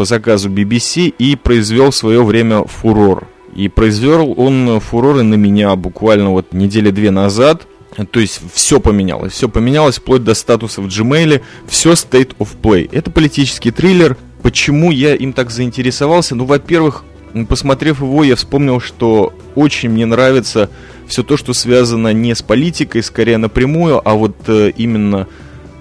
по 0.00 0.06
заказу 0.06 0.48
BBC 0.48 1.12
и 1.18 1.36
произвел 1.36 1.90
в 1.90 1.94
свое 1.94 2.24
время 2.24 2.64
фурор. 2.64 3.28
И 3.54 3.68
произвел 3.68 4.32
он 4.34 4.80
фуроры 4.80 5.22
на 5.22 5.34
меня 5.34 5.76
буквально 5.76 6.30
вот 6.30 6.54
недели 6.54 6.90
две 6.90 7.10
назад. 7.10 7.66
То 8.10 8.18
есть 8.18 8.40
все 8.54 8.80
поменялось. 8.80 9.34
Все 9.34 9.46
поменялось 9.46 9.98
вплоть 9.98 10.24
до 10.24 10.32
статуса 10.32 10.80
в 10.80 10.86
Gmail. 10.86 11.42
Все 11.68 11.92
State 11.92 12.34
of 12.38 12.48
Play. 12.62 12.88
Это 12.90 13.10
политический 13.10 13.70
триллер. 13.72 14.16
Почему 14.40 14.90
я 14.90 15.14
им 15.14 15.34
так 15.34 15.50
заинтересовался? 15.50 16.34
Ну, 16.34 16.46
во-первых, 16.46 17.04
посмотрев 17.46 18.00
его, 18.00 18.24
я 18.24 18.36
вспомнил, 18.36 18.80
что 18.80 19.34
очень 19.54 19.90
мне 19.90 20.06
нравится 20.06 20.70
все 21.08 21.22
то, 21.22 21.36
что 21.36 21.52
связано 21.52 22.14
не 22.14 22.34
с 22.34 22.40
политикой, 22.40 23.02
скорее 23.02 23.36
напрямую, 23.36 24.00
а 24.02 24.14
вот 24.14 24.34
э, 24.46 24.72
именно 24.78 25.26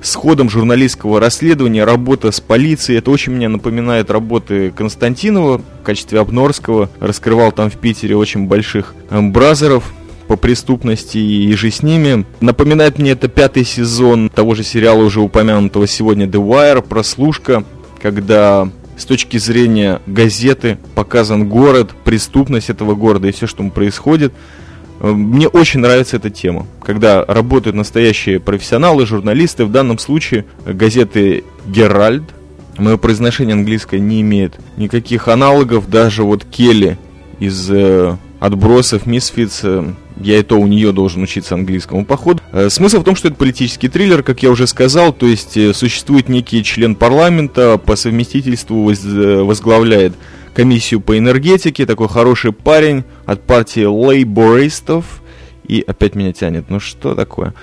с 0.02 0.16
ходом 0.16 0.50
журналистского 0.50 1.20
расследования, 1.20 1.84
работа 1.84 2.32
с 2.32 2.40
полицией. 2.40 3.00
Это 3.00 3.12
очень 3.12 3.34
мне 3.34 3.48
напоминает 3.48 4.10
работы 4.12 4.72
Константинова 4.72 5.60
в 5.60 5.84
качестве 5.84 6.20
Обнорского. 6.20 6.90
Раскрывал 7.00 7.52
там 7.52 7.70
в 7.70 7.78
Питере 7.78 8.16
очень 8.16 8.48
больших 8.48 8.96
эм, 9.10 9.32
бразеров 9.32 9.92
по 10.28 10.36
преступности 10.36 11.18
и 11.18 11.54
же 11.56 11.72
с 11.72 11.82
ними. 11.82 12.26
Напоминает 12.40 13.00
мне 13.00 13.12
это 13.12 13.28
пятый 13.28 13.66
сезон 13.66 14.30
того 14.30 14.56
же 14.56 14.64
сериала, 14.64 15.04
уже 15.04 15.22
упомянутого 15.22 15.88
сегодня 15.88 16.28
The 16.28 16.46
Wire, 16.46 16.82
прослушка, 16.88 17.64
когда 18.02 18.70
с 18.96 19.06
точки 19.06 19.38
зрения 19.38 20.02
газеты 20.06 20.78
показан 20.94 21.48
город, 21.50 21.92
преступность 22.04 22.70
этого 22.70 22.96
города 22.96 23.28
и 23.28 23.32
все, 23.32 23.48
что 23.48 23.58
там 23.58 23.72
происходит. 23.72 24.34
Э, 25.00 25.12
мне 25.12 25.48
очень 25.48 25.80
нравится 25.80 26.18
эта 26.18 26.30
тема, 26.30 26.66
когда 26.84 27.26
работают 27.26 27.76
настоящие 27.76 28.40
профессионалы, 28.40 29.06
журналисты. 29.06 29.66
В 29.66 29.72
данном 29.72 29.98
случае 29.98 30.46
газеты 30.66 31.44
«Геральд». 31.68 32.24
Мое 32.78 32.96
произношение 32.98 33.54
английское 33.54 34.00
не 34.00 34.22
имеет 34.22 34.58
никаких 34.78 35.28
аналогов. 35.28 35.90
Даже 35.90 36.24
вот 36.24 36.46
Келли 36.46 36.98
из 37.40 37.70
э, 37.70 38.16
«Отбросов», 38.40 39.06
«Мисфиц», 39.06 39.62
э, 39.64 39.94
я 40.22 40.40
и 40.40 40.44
то 40.44 40.56
у 40.56 40.66
нее 40.66 40.92
должен 40.92 41.22
учиться 41.24 41.56
английскому 41.56 42.06
по 42.06 42.16
ходу. 42.16 42.42
Э, 42.54 42.70
смысл 42.70 43.02
в 43.02 43.04
том, 43.04 43.16
что 43.16 43.28
это 43.28 43.38
политический 43.38 43.90
триллер, 43.90 44.24
как 44.24 44.42
я 44.44 44.50
уже 44.50 44.66
сказал, 44.66 45.12
то 45.12 45.26
есть 45.26 45.58
э, 45.58 45.74
существует 45.74 46.30
некий 46.30 46.64
член 46.64 46.96
парламента, 46.96 47.78
по 47.78 47.96
совместительству 47.98 48.84
возглавляет 48.84 50.14
комиссию 50.54 51.02
по 51.02 51.18
энергетике, 51.18 51.86
такой 51.86 52.08
хороший 52.08 52.54
парень 52.54 53.04
от 53.26 53.44
партии 53.44 53.84
лейбористов, 53.84 55.22
и 55.68 55.84
опять 55.86 56.16
меня 56.16 56.32
тянет, 56.32 56.70
ну 56.70 56.80
что 56.80 57.16
такое? 57.16 57.54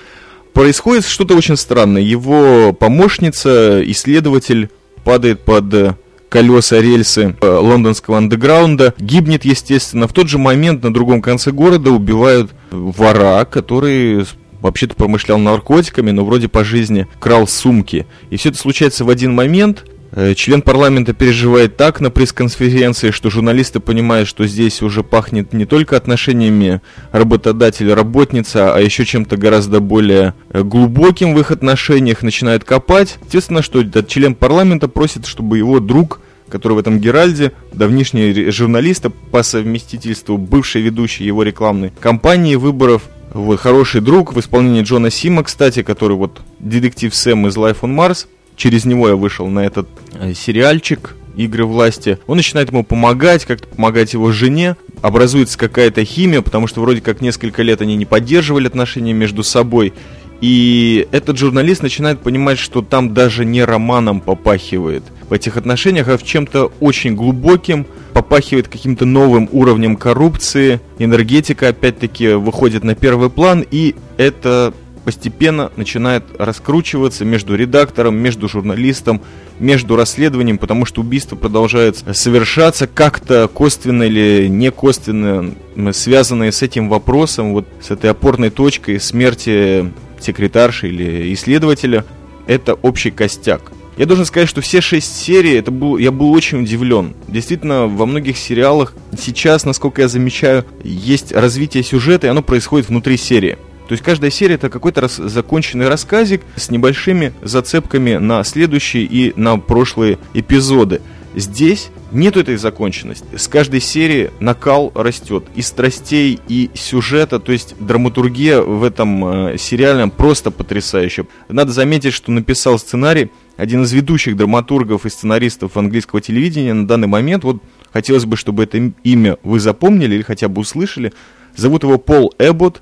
Происходит 0.53 1.05
что-то 1.05 1.35
очень 1.35 1.57
странное, 1.57 2.01
его 2.01 2.71
помощница, 2.73 3.81
исследователь, 3.85 4.69
падает 5.03 5.43
под 5.43 5.97
колеса, 6.29 6.81
рельсы 6.81 7.35
э, 7.39 7.47
лондонского 7.47 8.17
андеграунда. 8.17 8.93
Гибнет, 8.97 9.45
естественно. 9.45 10.07
В 10.07 10.13
тот 10.13 10.27
же 10.27 10.37
момент 10.37 10.83
на 10.83 10.93
другом 10.93 11.21
конце 11.21 11.51
города 11.51 11.91
убивают 11.91 12.51
вора, 12.71 13.45
который 13.45 14.25
вообще-то 14.61 14.95
промышлял 14.95 15.37
наркотиками, 15.37 16.11
но 16.11 16.25
вроде 16.25 16.47
по 16.47 16.63
жизни 16.63 17.07
крал 17.19 17.47
сумки. 17.47 18.05
И 18.29 18.37
все 18.37 18.49
это 18.49 18.57
случается 18.57 19.05
в 19.05 19.09
один 19.09 19.33
момент. 19.33 19.85
Э, 20.11 20.33
член 20.35 20.61
парламента 20.61 21.13
переживает 21.13 21.77
так 21.77 21.99
на 21.99 22.09
пресс-конференции, 22.09 23.11
что 23.11 23.29
журналисты 23.29 23.79
понимают, 23.79 24.27
что 24.27 24.47
здесь 24.47 24.81
уже 24.81 25.03
пахнет 25.03 25.53
не 25.53 25.65
только 25.65 25.97
отношениями 25.97 26.81
работодатель-работница, 27.11 28.73
а 28.73 28.79
еще 28.79 29.05
чем-то 29.05 29.37
гораздо 29.37 29.79
более 29.79 30.33
э, 30.49 30.63
глубоким 30.63 31.33
в 31.33 31.39
их 31.39 31.51
отношениях, 31.51 32.21
начинают 32.21 32.63
копать. 32.63 33.17
Естественно, 33.25 33.61
что 33.61 33.81
этот 33.81 34.07
член 34.07 34.35
парламента 34.35 34.87
просит, 34.87 35.25
чтобы 35.25 35.57
его 35.57 35.79
друг 35.79 36.21
который 36.49 36.73
в 36.73 36.79
этом 36.79 36.99
Геральде, 36.99 37.51
давнишний 37.73 38.51
журналист, 38.51 39.07
по 39.31 39.43
совместительству 39.43 40.37
бывший 40.37 40.81
ведущий 40.81 41.25
его 41.25 41.43
рекламной 41.43 41.91
кампании 41.99 42.55
выборов, 42.55 43.03
вот, 43.33 43.59
хороший 43.59 43.99
друг 43.99 44.33
в 44.33 44.39
исполнении 44.39 44.83
Джона 44.83 45.09
Сима, 45.11 45.43
кстати, 45.43 45.83
который 45.83 46.15
вот 46.15 46.41
детектив 46.59 47.13
Сэм 47.13 47.47
из 47.47 47.57
Life 47.57 47.81
on 47.81 47.95
Mars, 47.95 48.27
через 48.57 48.83
него 48.83 49.07
я 49.07 49.15
вышел 49.15 49.47
на 49.47 49.65
этот 49.65 49.87
э, 50.13 50.33
сериальчик 50.33 51.15
игры 51.37 51.65
власти. 51.65 52.17
Он 52.27 52.37
начинает 52.37 52.71
ему 52.71 52.83
помогать, 52.83 53.45
как-то 53.45 53.67
помогать 53.67 54.13
его 54.13 54.31
жене. 54.31 54.75
Образуется 55.01 55.57
какая-то 55.57 56.03
химия, 56.03 56.41
потому 56.41 56.67
что 56.67 56.81
вроде 56.81 56.99
как 56.99 57.21
несколько 57.21 57.61
лет 57.61 57.81
они 57.81 57.95
не 57.95 58.05
поддерживали 58.05 58.67
отношения 58.67 59.13
между 59.13 59.43
собой. 59.43 59.93
И 60.41 61.07
этот 61.11 61.37
журналист 61.37 61.81
начинает 61.81 62.19
понимать, 62.19 62.59
что 62.59 62.81
там 62.81 63.13
даже 63.13 63.45
не 63.45 63.63
романом 63.63 64.19
попахивает 64.21 65.03
в 65.29 65.33
этих 65.33 65.57
отношениях, 65.57 66.07
а 66.07 66.17
в 66.17 66.23
чем-то 66.23 66.71
очень 66.79 67.15
глубоким, 67.15 67.85
попахивает 68.13 68.67
каким-то 68.67 69.05
новым 69.05 69.49
уровнем 69.51 69.95
коррупции. 69.95 70.79
Энергетика 70.99 71.69
опять-таки 71.69 72.29
выходит 72.29 72.83
на 72.83 72.95
первый 72.95 73.29
план, 73.29 73.65
и 73.69 73.95
это 74.17 74.73
постепенно 75.07 75.71
начинает 75.77 76.25
раскручиваться 76.37 77.23
между 77.23 77.55
редактором, 77.55 78.17
между 78.17 78.49
журналистом, 78.49 79.21
между 79.57 79.95
расследованием, 79.95 80.57
потому 80.57 80.83
что 80.83 80.99
убийства 80.99 81.37
продолжают 81.37 82.03
совершаться 82.11 82.87
как-то 82.87 83.47
косвенно 83.47 84.03
или 84.03 84.47
не 84.49 84.69
косвенно, 84.69 85.53
связанные 85.93 86.51
с 86.51 86.61
этим 86.61 86.89
вопросом, 86.89 87.53
вот 87.53 87.65
с 87.81 87.89
этой 87.89 88.09
опорной 88.09 88.49
точкой 88.49 88.99
смерти 88.99 89.93
секретарши 90.19 90.89
или 90.89 91.33
исследователя. 91.33 92.03
Это 92.45 92.73
общий 92.73 93.11
костяк. 93.11 93.71
Я 93.95 94.07
должен 94.07 94.25
сказать, 94.25 94.49
что 94.49 94.59
все 94.59 94.81
шесть 94.81 95.15
серий, 95.15 95.53
это 95.53 95.71
был, 95.71 95.97
я 95.97 96.11
был 96.11 96.33
очень 96.33 96.63
удивлен. 96.63 97.13
Действительно, 97.29 97.87
во 97.87 98.05
многих 98.05 98.37
сериалах 98.37 98.93
сейчас, 99.17 99.63
насколько 99.63 100.01
я 100.01 100.09
замечаю, 100.09 100.65
есть 100.83 101.31
развитие 101.31 101.83
сюжета, 101.83 102.27
и 102.27 102.29
оно 102.29 102.41
происходит 102.41 102.89
внутри 102.89 103.15
серии. 103.15 103.57
То 103.87 103.93
есть 103.93 104.03
каждая 104.03 104.31
серия 104.31 104.55
это 104.55 104.69
какой-то 104.69 105.01
рас 105.01 105.15
законченный 105.15 105.87
рассказик 105.87 106.41
с 106.55 106.69
небольшими 106.69 107.33
зацепками 107.41 108.15
на 108.15 108.43
следующие 108.43 109.03
и 109.03 109.33
на 109.39 109.57
прошлые 109.57 110.17
эпизоды. 110.33 111.01
Здесь 111.35 111.89
нету 112.11 112.39
этой 112.39 112.57
законченности. 112.57 113.35
С 113.35 113.47
каждой 113.47 113.79
серии 113.79 114.31
накал 114.39 114.91
растет. 114.95 115.45
И 115.55 115.61
страстей, 115.61 116.39
и 116.47 116.71
сюжета, 116.73 117.39
то 117.39 117.51
есть 117.51 117.75
драматургия 117.79 118.61
в 118.61 118.83
этом 118.83 119.51
э, 119.51 119.57
сериале 119.57 120.07
просто 120.07 120.51
потрясающая. 120.51 121.27
Надо 121.47 121.71
заметить, 121.71 122.13
что 122.13 122.31
написал 122.31 122.79
сценарий 122.79 123.29
один 123.55 123.83
из 123.83 123.93
ведущих 123.93 124.35
драматургов 124.35 125.05
и 125.05 125.09
сценаристов 125.09 125.77
английского 125.77 126.21
телевидения 126.21 126.73
на 126.73 126.87
данный 126.87 127.07
момент. 127.07 127.43
Вот 127.43 127.61
хотелось 127.93 128.25
бы, 128.25 128.35
чтобы 128.35 128.63
это 128.63 128.91
имя 129.03 129.37
вы 129.43 129.59
запомнили 129.59 130.15
или 130.15 130.23
хотя 130.23 130.47
бы 130.47 130.61
услышали. 130.61 131.13
Зовут 131.55 131.83
его 131.83 131.97
Пол 131.97 132.33
Эббот. 132.39 132.81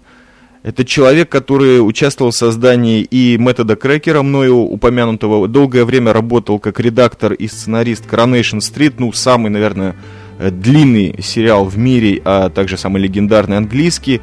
Это 0.65 0.84
человек, 0.84 1.30
который 1.30 1.78
участвовал 1.78 2.32
в 2.32 2.36
создании 2.36 3.04
и 3.04 3.38
метода 3.38 3.75
Крекера, 3.75 4.23
мною 4.23 4.56
упомянутого, 4.56 5.47
долгое 5.47 5.86
время 5.86 6.12
работал 6.12 6.58
как 6.58 6.80
редактор 6.80 7.34
и 7.34 7.47
сценарист 7.47 8.08
Coronation 8.08 8.62
Street, 8.62 8.95
ну, 8.97 9.13
самый, 9.13 9.51
наверное, 9.51 9.95
э, 10.39 10.49
длинный 10.49 11.21
сериал 11.21 11.65
в 11.65 11.78
мире, 11.78 12.19
а 12.25 12.49
также 12.49 12.78
самый 12.78 12.99
легендарный 12.99 13.58
английский. 13.58 14.21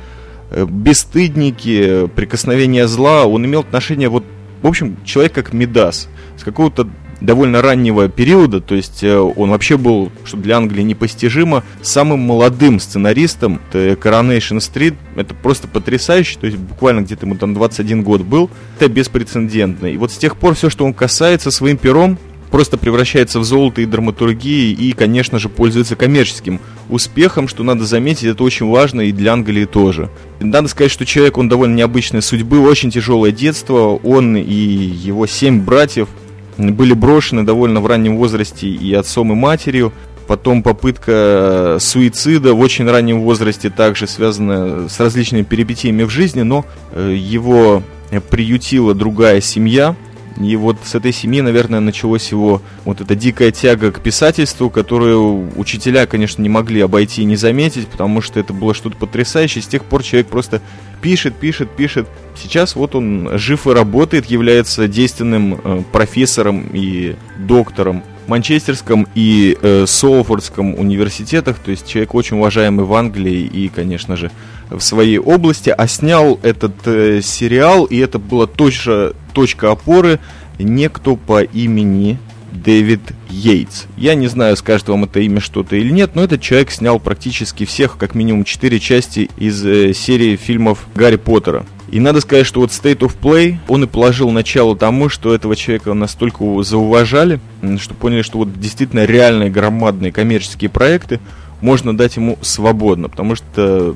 Э, 0.50 0.66
Бесстыдники, 0.68 2.09
Прикосновение 2.09 2.88
зла, 2.88 3.24
он 3.24 3.46
имел 3.46 3.61
отношение, 3.61 4.09
вот, 4.09 4.24
в 4.62 4.66
общем, 4.66 4.96
человек 5.05 5.35
как 5.35 5.52
Медас, 5.52 6.09
с 6.37 6.42
какого-то 6.42 6.88
довольно 7.24 7.62
раннего 7.62 8.08
периода, 8.08 8.61
то 8.61 8.74
есть 8.74 9.02
э, 9.02 9.16
он 9.16 9.50
вообще 9.50 9.76
был, 9.76 10.11
что 10.24 10.37
для 10.37 10.56
Англии 10.56 10.82
непостижимо, 10.82 11.64
самым 11.80 12.20
молодым 12.20 12.80
сценаристом 12.80 13.61
Coronation 13.72 14.58
Street. 14.58 14.94
Это 15.16 15.35
просто 15.35 15.68
потрясающе, 15.68 16.38
то 16.38 16.46
есть 16.46 16.58
буквально 16.58 17.02
где-то 17.02 17.26
ему 17.26 17.37
там 17.37 17.54
21 17.54 18.02
год 18.02 18.22
был. 18.22 18.50
Это 18.78 18.88
беспрецедентно. 18.88 19.87
И 19.87 19.96
вот 19.96 20.12
с 20.12 20.16
тех 20.16 20.37
пор 20.37 20.54
все, 20.54 20.70
что 20.70 20.85
он 20.85 20.94
касается 20.94 21.50
своим 21.50 21.76
пером, 21.76 22.18
просто 22.52 22.76
превращается 22.76 23.40
в 23.40 23.44
золото 23.44 23.80
и 23.80 23.87
драматургии 23.87 24.72
и, 24.72 24.92
конечно 24.92 25.38
же, 25.38 25.48
пользуется 25.48 25.96
коммерческим 25.96 26.61
успехом, 26.90 27.48
что 27.48 27.64
надо 27.64 27.87
заметить, 27.87 28.24
это 28.24 28.44
очень 28.44 28.68
важно 28.68 29.00
и 29.00 29.12
для 29.12 29.32
Англии 29.32 29.64
тоже. 29.64 30.11
Надо 30.38 30.68
сказать, 30.68 30.92
что 30.92 31.06
человек, 31.06 31.38
он 31.38 31.48
довольно 31.48 31.74
необычной 31.74 32.20
судьбы, 32.20 32.61
очень 32.61 32.90
тяжелое 32.90 33.32
детство, 33.32 33.98
он 34.02 34.37
и 34.37 34.52
его 34.52 35.26
семь 35.26 35.62
братьев 35.62 36.08
были 36.57 36.93
брошены 36.93 37.45
довольно 37.45 37.81
в 37.81 37.87
раннем 37.87 38.17
возрасте 38.17 38.69
и 38.69 38.93
отцом, 38.95 39.33
и 39.33 39.35
матерью. 39.35 39.93
Потом 40.27 40.62
попытка 40.62 41.79
суицида 41.81 42.55
в 42.55 42.61
очень 42.61 42.88
раннем 42.88 43.21
возрасте, 43.23 43.71
также 43.71 44.07
связанная 44.07 44.88
с 44.88 45.01
различными 45.01 45.43
перипетиями 45.43 46.05
в 46.05 46.11
жизни, 46.11 46.43
но 46.43 46.65
э, 46.93 47.15
его 47.19 47.83
приютила 48.31 48.95
другая 48.95 49.41
семья, 49.41 49.97
и 50.41 50.57
вот 50.57 50.79
с 50.85 50.95
этой 50.95 51.12
семьи, 51.12 51.41
наверное, 51.41 51.81
началось 51.81 52.31
его 52.31 52.62
вот 52.85 53.01
эта 53.01 53.15
дикая 53.15 53.51
тяга 53.51 53.93
к 53.93 54.01
писательству, 54.01 54.71
которую 54.71 55.53
учителя, 55.57 56.07
конечно, 56.07 56.43
не 56.43 56.49
могли 56.49 56.81
обойти 56.81 57.23
и 57.23 57.27
не 57.27 57.37
заметить, 57.37 57.87
потому 57.88 58.21
что 58.21 58.41
это 58.41 58.53
было 58.53 58.75
что-то 58.75 58.97
потрясающее. 58.97 59.62
С 59.62 59.67
тех 59.67 59.85
пор 59.85 60.03
человек 60.03 60.29
просто 60.29 60.61
пишет, 61.01 61.35
пишет, 61.35 61.71
пишет. 61.71 62.09
Сейчас 62.42 62.74
вот 62.74 62.96
он 62.96 63.38
жив 63.38 63.68
и 63.68 63.70
работает, 63.70 64.26
является 64.26 64.88
действенным 64.88 65.61
э, 65.62 65.83
профессором 65.92 66.66
и 66.72 67.14
доктором 67.38 68.02
в 68.26 68.28
Манчестерском 68.28 69.07
и 69.14 69.57
э, 69.62 69.85
Солфордском 69.87 70.74
университетах, 70.74 71.59
то 71.61 71.70
есть 71.70 71.87
человек 71.87 72.14
очень 72.16 72.38
уважаемый 72.38 72.85
в 72.85 72.92
Англии 72.94 73.42
и, 73.42 73.68
конечно 73.68 74.16
же, 74.16 74.33
в 74.70 74.81
своей 74.81 75.18
области, 75.18 75.70
а 75.70 75.87
снял 75.87 76.40
этот 76.42 76.74
э, 76.87 77.20
сериал, 77.22 77.85
и 77.85 77.98
это 77.98 78.18
была 78.18 78.48
точка, 78.48 79.12
точка 79.35 79.70
опоры, 79.70 80.18
некто 80.59 81.14
по 81.14 81.42
имени 81.42 82.18
Дэвид 82.50 83.02
Йейтс. 83.31 83.85
Я 83.96 84.16
не 84.16 84.26
знаю, 84.26 84.57
скажет 84.57 84.88
вам 84.88 85.05
это 85.05 85.20
имя 85.20 85.40
что-то 85.40 85.76
или 85.76 85.90
нет, 85.90 86.16
но 86.16 86.24
этот 86.24 86.40
человек 86.40 86.72
снял 86.72 86.98
практически 86.98 87.64
всех, 87.64 87.96
как 87.98 88.16
минимум, 88.16 88.44
четыре 88.44 88.81
части 88.81 89.31
из 89.37 89.64
э, 89.64 89.94
серии 89.94 90.35
фильмов 90.35 90.87
Гарри 90.96 91.16
Поттера. 91.16 91.64
И 91.92 92.00
надо 92.00 92.22
сказать, 92.22 92.46
что 92.46 92.61
вот 92.61 92.70
State 92.70 93.00
of 93.00 93.14
Play, 93.20 93.57
он 93.68 93.85
и 93.85 93.87
положил 93.87 94.31
начало 94.31 94.74
тому, 94.74 95.11
что 95.11 95.35
этого 95.35 95.55
человека 95.55 95.92
настолько 95.92 96.62
зауважали, 96.62 97.38
что 97.78 97.92
поняли, 97.92 98.22
что 98.22 98.38
вот 98.38 98.59
действительно 98.59 99.05
реальные 99.05 99.50
громадные 99.50 100.11
коммерческие 100.11 100.70
проекты 100.70 101.20
можно 101.61 101.94
дать 101.94 102.16
ему 102.16 102.38
свободно, 102.40 103.11
потому 103.11 103.37
что 103.37 103.94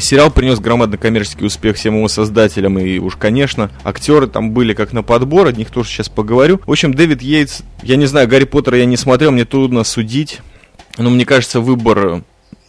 Сериал 0.00 0.30
принес 0.30 0.60
громадный 0.60 0.98
коммерческий 0.98 1.44
успех 1.44 1.76
всем 1.76 1.96
его 1.96 2.06
создателям, 2.06 2.78
и 2.78 3.00
уж, 3.00 3.16
конечно, 3.16 3.72
актеры 3.82 4.28
там 4.28 4.52
были 4.52 4.72
как 4.72 4.92
на 4.92 5.02
подбор, 5.02 5.48
о 5.48 5.52
них 5.52 5.70
тоже 5.72 5.88
сейчас 5.88 6.08
поговорю. 6.08 6.60
В 6.64 6.70
общем, 6.70 6.94
Дэвид 6.94 7.22
Йейтс, 7.22 7.62
я 7.82 7.96
не 7.96 8.06
знаю, 8.06 8.28
Гарри 8.28 8.44
Поттера 8.44 8.78
я 8.78 8.86
не 8.86 8.96
смотрел, 8.96 9.32
мне 9.32 9.44
трудно 9.44 9.82
судить, 9.82 10.40
но 10.96 11.10
мне 11.10 11.26
кажется, 11.26 11.60
выбор 11.60 12.22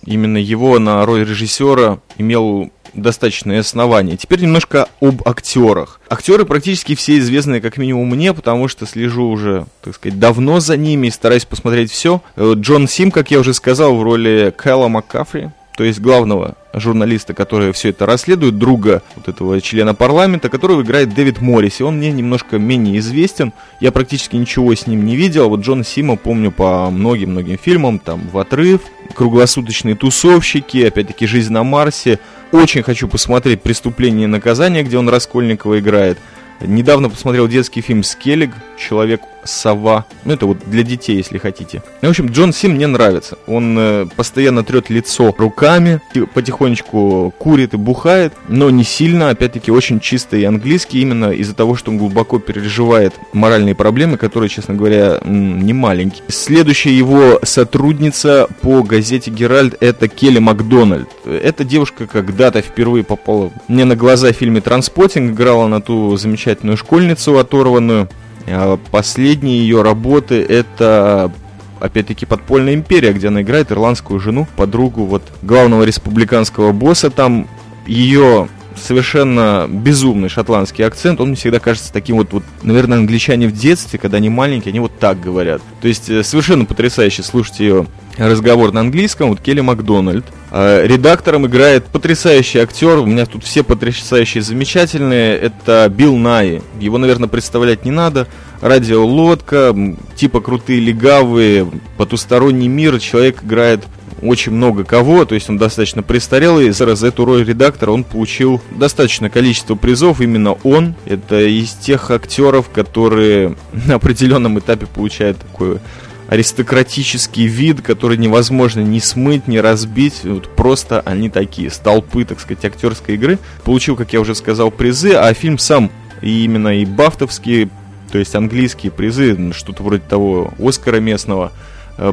именно 0.04 0.38
его 0.38 0.80
на 0.80 1.06
роль 1.06 1.22
режиссера 1.22 2.00
имел 2.18 2.72
достаточное 2.94 3.60
основание. 3.60 4.18
Теперь 4.18 4.42
немножко 4.42 4.88
об 5.02 5.28
актерах. 5.28 6.00
Актеры 6.10 6.46
практически 6.46 6.96
все 6.96 7.18
известные, 7.18 7.62
как 7.62 7.78
минимум 7.78 8.10
мне, 8.10 8.34
потому 8.34 8.68
что 8.68 8.86
слежу 8.86 9.28
уже, 9.28 9.66
так 9.82 9.96
сказать, 9.96 10.20
давно 10.20 10.60
за 10.60 10.78
ними 10.78 11.08
и 11.08 11.12
стараюсь 11.12 11.46
посмотреть 11.46 11.92
все. 11.92 12.22
Э, 12.36 12.54
Джон 12.56 12.88
Сим, 12.88 13.12
как 13.12 13.32
я 13.32 13.40
уже 13.40 13.54
сказал, 13.54 13.96
в 13.96 14.04
роли 14.04 14.54
Кэлла 14.56 14.88
МакКафри, 14.88 15.52
то 15.76 15.84
есть 15.84 16.00
главного 16.00 16.56
журналиста, 16.74 17.34
который 17.34 17.72
все 17.72 17.90
это 17.90 18.06
расследует, 18.06 18.58
друга 18.58 19.02
вот 19.16 19.28
этого 19.28 19.60
члена 19.60 19.96
парламента, 19.96 20.50
которого 20.50 20.82
играет 20.82 21.14
Дэвид 21.14 21.42
Моррис. 21.42 21.80
И 21.80 21.84
он 21.84 21.98
мне 21.98 22.12
немножко 22.12 22.58
менее 22.58 23.00
известен. 23.00 23.54
Я 23.80 23.92
практически 23.92 24.36
ничего 24.36 24.74
с 24.74 24.86
ним 24.86 25.06
не 25.06 25.16
видел. 25.16 25.50
Вот 25.50 25.62
Джона 25.62 25.84
Сима 25.84 26.16
помню 26.16 26.52
по 26.52 26.90
многим-многим 26.92 27.58
фильмам. 27.58 28.00
Там 28.00 28.22
«В 28.32 28.38
отрыв», 28.38 28.82
«Круглосуточные 29.16 29.96
тусовщики», 29.96 30.84
опять-таки 30.84 31.26
«Жизнь 31.26 31.52
на 31.52 31.64
Марсе». 31.64 32.20
Очень 32.52 32.84
хочу 32.84 33.08
посмотреть 33.08 33.62
«Преступление 33.62 34.26
и 34.26 34.28
наказание», 34.28 34.84
где 34.84 34.98
он 34.98 35.10
Раскольникова 35.10 35.80
играет. 35.80 36.20
Недавно 36.62 37.10
посмотрел 37.10 37.48
детский 37.48 37.82
фильм 37.82 38.04
«Скеллиг», 38.04 38.52
«Человек 38.78 39.22
сова. 39.46 40.06
Ну, 40.26 40.34
это 40.34 40.46
вот 40.46 40.58
для 40.66 40.84
детей, 40.84 41.18
если 41.18 41.38
хотите. 41.38 41.84
Ну, 42.02 42.08
в 42.08 42.12
общем, 42.12 42.28
Джон 42.28 42.54
Сим 42.54 42.74
мне 42.74 42.88
нравится. 42.88 43.38
Он 43.48 43.76
э, 43.78 44.06
постоянно 44.16 44.64
трет 44.64 44.90
лицо 44.90 45.34
руками, 45.38 46.02
потихонечку 46.34 47.34
курит 47.38 47.74
и 47.74 47.78
бухает, 47.78 48.34
но 48.48 48.70
не 48.70 48.84
сильно, 48.84 49.30
опять-таки, 49.30 49.72
очень 49.72 50.00
чистый 50.00 50.44
английский, 50.46 51.02
именно 51.02 51.32
из-за 51.32 51.56
того, 51.56 51.76
что 51.76 51.92
он 51.92 51.98
глубоко 51.98 52.40
переживает 52.40 53.14
моральные 53.34 53.76
проблемы, 53.76 54.18
которые, 54.18 54.50
честно 54.50 54.74
говоря, 54.74 55.20
не 55.24 55.74
маленькие. 55.74 56.24
Следующая 56.28 56.96
его 56.96 57.40
сотрудница 57.44 58.48
по 58.62 58.84
газете 58.84 59.32
«Геральд» 59.32 59.76
это 59.80 60.08
Келли 60.08 60.40
Макдональд. 60.40 61.08
Эта 61.26 61.64
девушка 61.64 62.08
когда-то 62.08 62.62
впервые 62.62 63.04
попала 63.04 63.52
мне 63.68 63.86
на 63.86 63.96
глаза 63.96 64.32
в 64.32 64.36
фильме 64.36 64.62
«Транспотинг», 64.62 65.32
играла 65.32 65.68
на 65.68 65.82
ту 65.82 66.16
замечательную 66.18 66.78
школьницу 66.78 67.38
оторванную. 67.38 68.10
А 68.48 68.78
последние 68.92 69.60
ее 69.60 69.82
работы 69.82 70.42
это 70.42 71.32
опять-таки 71.80 72.26
подпольная 72.26 72.74
империя, 72.74 73.12
где 73.14 73.28
она 73.28 73.42
играет 73.42 73.72
ирландскую 73.72 74.20
жену, 74.20 74.48
подругу 74.56 75.06
вот 75.06 75.24
главного 75.42 75.84
республиканского 75.84 76.72
босса. 76.72 77.10
Там 77.10 77.48
ее 77.86 78.48
совершенно 78.76 79.68
безумный 79.70 80.30
шотландский 80.30 80.86
акцент, 80.86 81.20
он 81.22 81.30
мне 81.30 81.36
всегда 81.36 81.60
кажется 81.60 81.92
таким 81.92 82.18
вот, 82.18 82.32
вот, 82.32 82.44
наверное, 82.62 82.98
англичане 82.98 83.48
в 83.48 83.52
детстве, 83.52 84.00
когда 84.00 84.18
они 84.18 84.30
маленькие, 84.30 84.72
они 84.72 84.80
вот 84.80 84.98
так 85.00 85.20
говорят. 85.20 85.62
То 85.82 85.88
есть 85.88 86.10
э, 86.10 86.24
совершенно 86.24 86.66
потрясающе 86.66 87.24
слушать 87.24 87.60
ее 87.60 87.88
разговор 88.18 88.72
на 88.72 88.82
английском, 88.82 89.30
вот 89.30 89.40
Келли 89.42 89.62
Макдональд. 89.62 90.26
А, 90.52 90.86
редактором 90.86 91.48
играет 91.48 91.86
потрясающий 91.86 92.60
актер, 92.60 92.98
у 93.00 93.06
меня 93.06 93.26
тут 93.26 93.44
все 93.44 93.64
потрясающие, 93.64 94.44
замечательные, 94.44 95.36
это 95.36 95.92
Билл 95.94 96.16
Най. 96.18 96.62
Его, 96.80 96.98
наверное, 96.98 97.28
представлять 97.28 97.86
не 97.86 97.92
надо. 97.92 98.28
Радиолодка, 98.62 99.76
типа 100.16 100.40
крутые 100.40 100.80
легавые, 100.80 101.68
потусторонний 101.98 102.68
мир, 102.68 103.00
человек 103.00 103.44
играет 103.44 103.84
очень 104.28 104.52
много 104.52 104.84
кого, 104.84 105.26
то 105.26 105.36
есть 105.36 105.50
он 105.50 105.58
достаточно 105.58 106.04
престарелый, 106.04 106.72
за, 106.72 106.96
за 106.96 107.08
эту 107.08 107.26
роль 107.26 107.44
редактора 107.44 107.92
он 107.92 108.04
получил 108.04 108.62
достаточное 108.72 109.30
количество 109.30 109.76
призов, 109.76 110.22
именно 110.22 110.54
он, 110.64 110.96
это 111.06 111.42
из 111.42 111.72
тех 111.72 112.12
актеров, 112.12 112.70
которые 112.70 113.56
на 113.88 113.96
определенном 113.96 114.60
этапе 114.60 114.86
получают 114.86 115.38
такое 115.40 115.80
аристократический 116.28 117.46
вид, 117.46 117.82
который 117.82 118.18
невозможно 118.18 118.80
ни 118.80 119.00
смыть, 119.00 119.48
ни 119.48 119.58
разбить. 119.58 120.22
Вот 120.24 120.50
просто 120.56 121.02
они 121.02 121.30
такие, 121.30 121.70
столпы, 121.70 122.26
так 122.26 122.40
сказать, 122.40 122.66
актерской 122.66 123.16
игры. 123.16 123.38
Получил, 123.64 123.96
как 123.96 124.14
я 124.14 124.22
уже 124.22 124.34
сказал, 124.34 124.72
призы, 124.72 125.14
а 125.14 125.32
фильм 125.34 125.60
сам 125.60 125.92
и 126.22 126.46
именно 126.46 126.80
и 126.80 126.86
бафтовские, 126.86 127.70
то 128.12 128.18
есть 128.18 128.34
английские 128.34 128.92
призы, 128.92 129.52
что-то 129.54 129.84
вроде 129.84 130.02
того 130.02 130.54
Оскара 130.58 131.00
местного, 131.00 131.52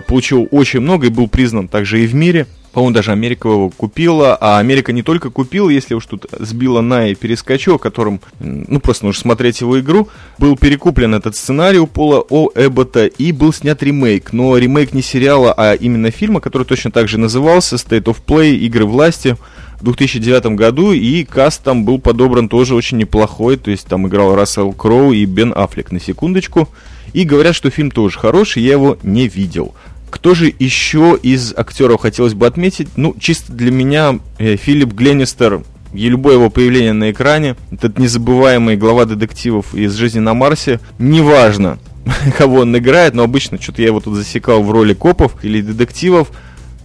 получил 0.06 0.48
очень 0.50 0.80
много 0.80 1.06
и 1.06 1.10
был 1.10 1.28
признан 1.28 1.68
также 1.68 2.02
и 2.02 2.06
в 2.06 2.14
мире– 2.14 2.46
по-моему, 2.72 2.94
даже 2.94 3.10
Америка 3.10 3.48
его 3.48 3.70
купила, 3.70 4.36
а 4.40 4.58
Америка 4.58 4.92
не 4.92 5.02
только 5.02 5.30
купила, 5.30 5.68
если 5.68 5.94
уж 5.94 6.06
тут 6.06 6.26
сбила 6.38 6.80
на 6.80 7.08
и 7.08 7.14
перескочу, 7.16 7.74
о 7.74 7.78
котором, 7.78 8.20
ну, 8.38 8.78
просто 8.78 9.06
нужно 9.06 9.20
смотреть 9.20 9.60
его 9.60 9.80
игру, 9.80 10.08
был 10.38 10.56
перекуплен 10.56 11.14
этот 11.14 11.34
сценарий 11.34 11.78
у 11.78 11.88
Пола 11.88 12.24
О. 12.28 12.48
Эббота 12.54 13.06
и 13.06 13.32
был 13.32 13.52
снят 13.52 13.82
ремейк, 13.82 14.32
но 14.32 14.56
ремейк 14.56 14.92
не 14.92 15.02
сериала, 15.02 15.52
а 15.56 15.74
именно 15.74 16.12
фильма, 16.12 16.40
который 16.40 16.62
точно 16.62 16.92
так 16.92 17.08
же 17.08 17.18
назывался 17.18 17.74
State 17.74 18.04
of 18.04 18.18
Play, 18.24 18.54
Игры 18.54 18.84
власти, 18.84 19.36
в 19.80 19.84
2009 19.84 20.56
году, 20.56 20.92
и 20.92 21.24
каст 21.24 21.64
там 21.64 21.84
был 21.84 21.98
подобран 21.98 22.48
тоже 22.48 22.74
очень 22.74 22.98
неплохой, 22.98 23.56
то 23.56 23.70
есть 23.70 23.86
там 23.86 24.06
играл 24.06 24.34
Рассел 24.34 24.72
Кроу 24.72 25.12
и 25.12 25.24
Бен 25.24 25.52
Аффлек. 25.56 25.90
На 25.90 25.98
секундочку, 25.98 26.68
и 27.12 27.24
говорят, 27.24 27.54
что 27.54 27.70
фильм 27.70 27.90
тоже 27.90 28.18
хороший, 28.18 28.62
я 28.62 28.72
его 28.72 28.98
не 29.02 29.28
видел. 29.28 29.74
Кто 30.10 30.34
же 30.34 30.52
еще 30.58 31.18
из 31.22 31.54
актеров 31.56 32.00
хотелось 32.00 32.34
бы 32.34 32.46
отметить? 32.46 32.88
Ну, 32.96 33.14
чисто 33.18 33.52
для 33.52 33.70
меня 33.70 34.18
э, 34.38 34.56
Филипп 34.56 34.92
Гленнистер 34.92 35.62
и 35.92 36.08
любое 36.08 36.34
его 36.34 36.50
появление 36.50 36.92
на 36.92 37.10
экране, 37.10 37.56
этот 37.70 37.98
незабываемый 37.98 38.76
глава 38.76 39.04
детективов 39.04 39.74
из 39.74 39.94
«Жизни 39.94 40.20
на 40.20 40.34
Марсе», 40.34 40.80
неважно, 40.98 41.78
кого 42.38 42.60
он 42.60 42.76
играет, 42.76 43.14
но 43.14 43.22
обычно 43.22 43.60
что-то 43.60 43.82
я 43.82 43.88
его 43.88 44.00
тут 44.00 44.14
засекал 44.14 44.62
в 44.62 44.70
роли 44.70 44.94
копов 44.94 45.36
или 45.42 45.60
детективов, 45.60 46.30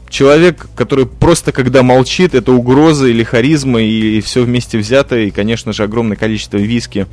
человек, 0.10 0.68
который 0.76 1.06
просто 1.06 1.52
когда 1.52 1.84
молчит, 1.84 2.34
это 2.34 2.52
угроза 2.52 3.08
или 3.08 3.24
харизма, 3.24 3.82
и 3.82 4.22
все 4.22 4.44
вместе 4.44 4.78
взято, 4.78 5.18
и, 5.18 5.32
конечно 5.32 5.74
же, 5.74 5.84
огромное 5.84 6.18
количество 6.18 6.58
виски 6.58 7.08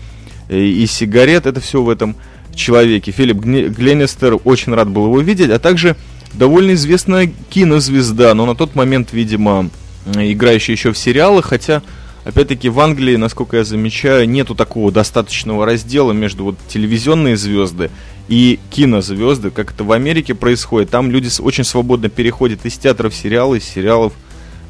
э, 0.49 0.59
и 0.59 0.87
сигарет, 0.87 1.47
это 1.47 1.61
все 1.61 1.83
в 1.83 1.91
этом 1.91 2.17
человеке. 2.55 3.13
Филипп 3.13 3.39
Гленнистер, 3.39 4.39
очень 4.45 4.75
рад 4.75 4.89
был 4.89 5.07
его 5.07 5.21
видеть, 5.21 5.51
а 5.51 5.59
также 5.59 5.97
довольно 6.33 6.73
известная 6.73 7.31
кинозвезда, 7.51 8.35
но 8.35 8.47
на 8.47 8.55
тот 8.55 8.75
момент, 8.75 9.13
видимо, 9.13 9.71
играющая 10.15 10.75
еще 10.75 10.93
в 10.93 10.99
сериалах, 10.99 11.47
хотя, 11.47 11.83
опять-таки, 12.25 12.69
в 12.69 12.81
Англии, 12.81 13.17
насколько 13.17 13.59
я 13.59 13.65
замечаю, 13.65 14.29
нету 14.29 14.55
такого 14.55 14.91
достаточного 14.91 15.67
раздела 15.67 16.13
между 16.13 16.45
вот 16.45 16.57
телевизионные 16.69 17.37
звезды 17.37 17.91
и 18.29 18.59
кинозвезды, 18.71 19.51
как 19.51 19.73
это 19.73 19.85
в 19.85 19.93
Америке 19.93 20.35
происходит. 20.35 20.91
Там 20.91 21.11
люди 21.11 21.29
очень 21.41 21.65
свободно 21.65 22.09
переходят 22.09 22.65
из 22.65 22.79
театра 22.79 23.11
в 23.11 23.15
сериалы, 23.15 23.59
из 23.59 23.65
сериалов 23.65 24.13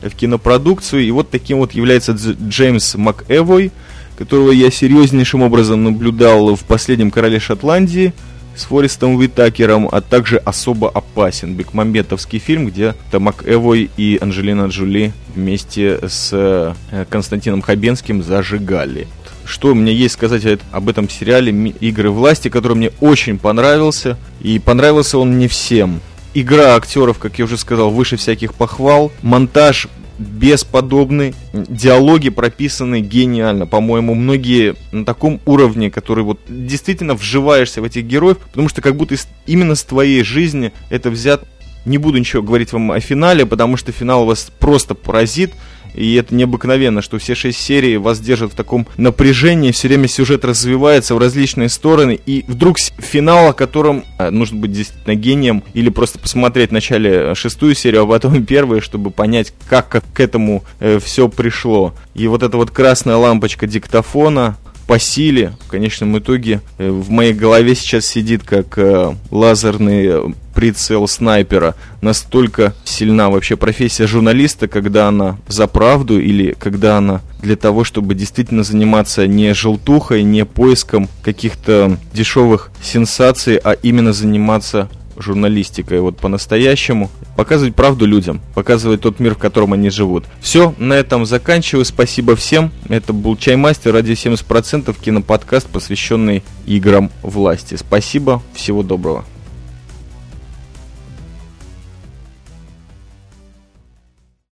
в 0.03 0.11
кинопродукцию. 0.11 1.05
И 1.05 1.11
вот 1.11 1.31
таким 1.31 1.59
вот 1.59 1.73
является 1.73 2.12
Джеймс 2.12 2.95
МакЭвой, 2.97 3.71
которого 4.16 4.51
я 4.51 4.70
серьезнейшим 4.70 5.42
образом 5.42 5.85
наблюдал 5.85 6.55
в 6.55 6.62
последнем 6.64 7.11
короле 7.11 7.40
Шотландии 7.40 8.12
с 8.57 8.64
Форестом 8.64 9.16
Уитакером, 9.16 9.88
а 9.90 10.01
также 10.01 10.37
особо 10.38 10.90
опасен. 10.90 11.55
Бекмамбетовский 11.55 12.38
фильм, 12.38 12.66
где 12.66 12.94
Тамак 13.11 13.44
Эвой 13.46 13.90
и 13.96 14.18
Анджелина 14.20 14.66
Джоли 14.66 15.12
вместе 15.35 15.98
с 16.07 16.31
э, 16.33 16.75
Константином 17.09 17.62
Хабенским 17.62 18.22
зажигали. 18.22 19.09
Что 19.44 19.68
у 19.68 19.75
меня 19.75 19.92
есть 19.92 20.14
сказать 20.14 20.61
об 20.70 20.88
этом 20.88 21.09
сериале 21.09 21.53
«Игры 21.81 22.11
власти», 22.11 22.48
который 22.48 22.77
мне 22.77 22.92
очень 23.01 23.38
понравился. 23.38 24.16
И 24.40 24.59
понравился 24.59 25.18
он 25.18 25.38
не 25.38 25.48
всем. 25.48 26.01
Игра 26.35 26.77
актеров, 26.77 27.18
как 27.18 27.38
я 27.38 27.44
уже 27.44 27.59
сказал, 27.59 27.90
выше 27.90 28.16
всяких 28.16 28.55
похвал. 28.55 29.11
Монтаж 29.22 29.88
бесподобный. 30.22 31.35
Диалоги 31.52 32.30
прописаны 32.30 33.00
гениально. 33.00 33.66
По-моему, 33.66 34.14
многие 34.14 34.74
на 34.92 35.04
таком 35.04 35.40
уровне, 35.44 35.90
который 35.90 36.24
вот 36.24 36.40
действительно 36.48 37.14
вживаешься 37.14 37.82
в 37.82 37.85
этих 37.85 38.04
героев, 38.04 38.38
потому 38.38 38.68
что 38.68 38.80
как 38.80 38.96
будто 38.96 39.16
именно 39.46 39.74
с 39.74 39.85
твоей 39.85 40.22
жизни 40.22 40.72
это 40.90 41.11
взят. 41.11 41.44
Не 41.85 41.98
буду 41.98 42.18
ничего 42.18 42.42
говорить 42.42 42.72
вам 42.72 42.92
о 42.92 43.00
финале, 43.00 43.44
потому 43.44 43.76
что 43.76 43.90
финал 43.90 44.24
вас 44.24 44.52
просто 44.58 44.94
поразит. 44.94 45.52
И 45.94 46.14
это 46.14 46.35
необыкновенно, 46.35 47.02
что 47.02 47.18
все 47.18 47.35
шесть 47.35 47.61
серий 47.61 47.96
вас 47.96 48.20
держат 48.20 48.52
в 48.52 48.57
таком 48.57 48.87
напряжении, 48.96 49.72
все 49.72 49.88
время 49.88 50.09
сюжет 50.09 50.44
развивается 50.44 51.14
в 51.14 51.18
различные 51.18 51.68
стороны, 51.68 52.18
и 52.24 52.44
вдруг 52.48 52.78
финал, 52.78 53.48
о 53.48 53.52
котором 53.52 54.05
а, 54.18 54.31
нужно 54.31 54.59
быть 54.59 54.72
действительно 54.72 55.14
гением, 55.14 55.62
или 55.74 55.88
просто 55.88 56.18
посмотреть 56.18 56.70
вначале 56.70 57.35
шестую 57.35 57.74
серию, 57.74 58.02
а 58.02 58.07
потом 58.07 58.44
первую, 58.46 58.81
чтобы 58.81 59.11
понять, 59.11 59.52
как 59.68 60.02
к 60.12 60.20
этому 60.20 60.64
э, 60.81 60.98
все 60.98 61.28
пришло. 61.28 61.94
И 62.14 62.26
вот 62.26 62.42
эта 62.42 62.57
вот 62.57 62.70
красная 62.70 63.16
лампочка 63.16 63.66
диктофона, 63.66 64.57
по 64.92 64.98
силе, 64.98 65.55
в 65.66 65.70
конечном 65.70 66.18
итоге, 66.18 66.61
э, 66.76 66.90
в 66.90 67.09
моей 67.09 67.33
голове 67.33 67.74
сейчас 67.74 68.05
сидит 68.05 68.42
как 68.42 68.76
э, 68.76 69.14
лазерный 69.31 70.35
прицел 70.55 71.09
снайпера. 71.09 71.76
Настолько 72.02 72.74
сильна 72.85 73.31
вообще 73.31 73.57
профессия 73.57 74.07
журналиста, 74.07 74.68
когда 74.68 75.09
она 75.09 75.38
за 75.48 75.66
правду 75.66 76.20
или 76.20 76.55
когда 76.59 76.98
она 76.98 77.22
для 77.40 77.57
того, 77.57 77.85
чтобы 77.85 78.14
действительно 78.14 78.64
заниматься 78.64 79.26
не 79.26 79.55
желтухой, 79.55 80.24
не 80.24 80.44
поиском 80.44 81.09
каких-то 81.24 81.96
дешевых 82.12 82.70
сенсаций, 82.83 83.57
а 83.57 83.72
именно 83.72 84.12
заниматься 84.12 84.90
журналистикой 85.16 86.01
вот 86.01 86.16
по-настоящему. 86.18 87.11
Показывать 87.37 87.75
правду 87.75 88.07
людям, 88.07 88.40
показывать 88.55 89.01
тот 89.01 89.20
мир, 89.20 89.35
в 89.35 89.38
котором 89.38 89.72
они 89.72 89.90
живут. 89.90 90.25
Все, 90.40 90.75
на 90.79 90.94
этом 90.94 91.27
заканчиваю. 91.27 91.85
Спасибо 91.85 92.37
всем. 92.37 92.70
Это 92.88 93.12
был 93.12 93.37
Чаймастер, 93.37 93.92
радио 93.92 94.14
70%, 94.14 94.94
киноподкаст, 95.01 95.68
посвященный 95.68 96.42
играм 96.66 97.11
власти. 97.22 97.77
Спасибо, 97.77 98.42
всего 98.55 98.83
доброго. 98.83 99.25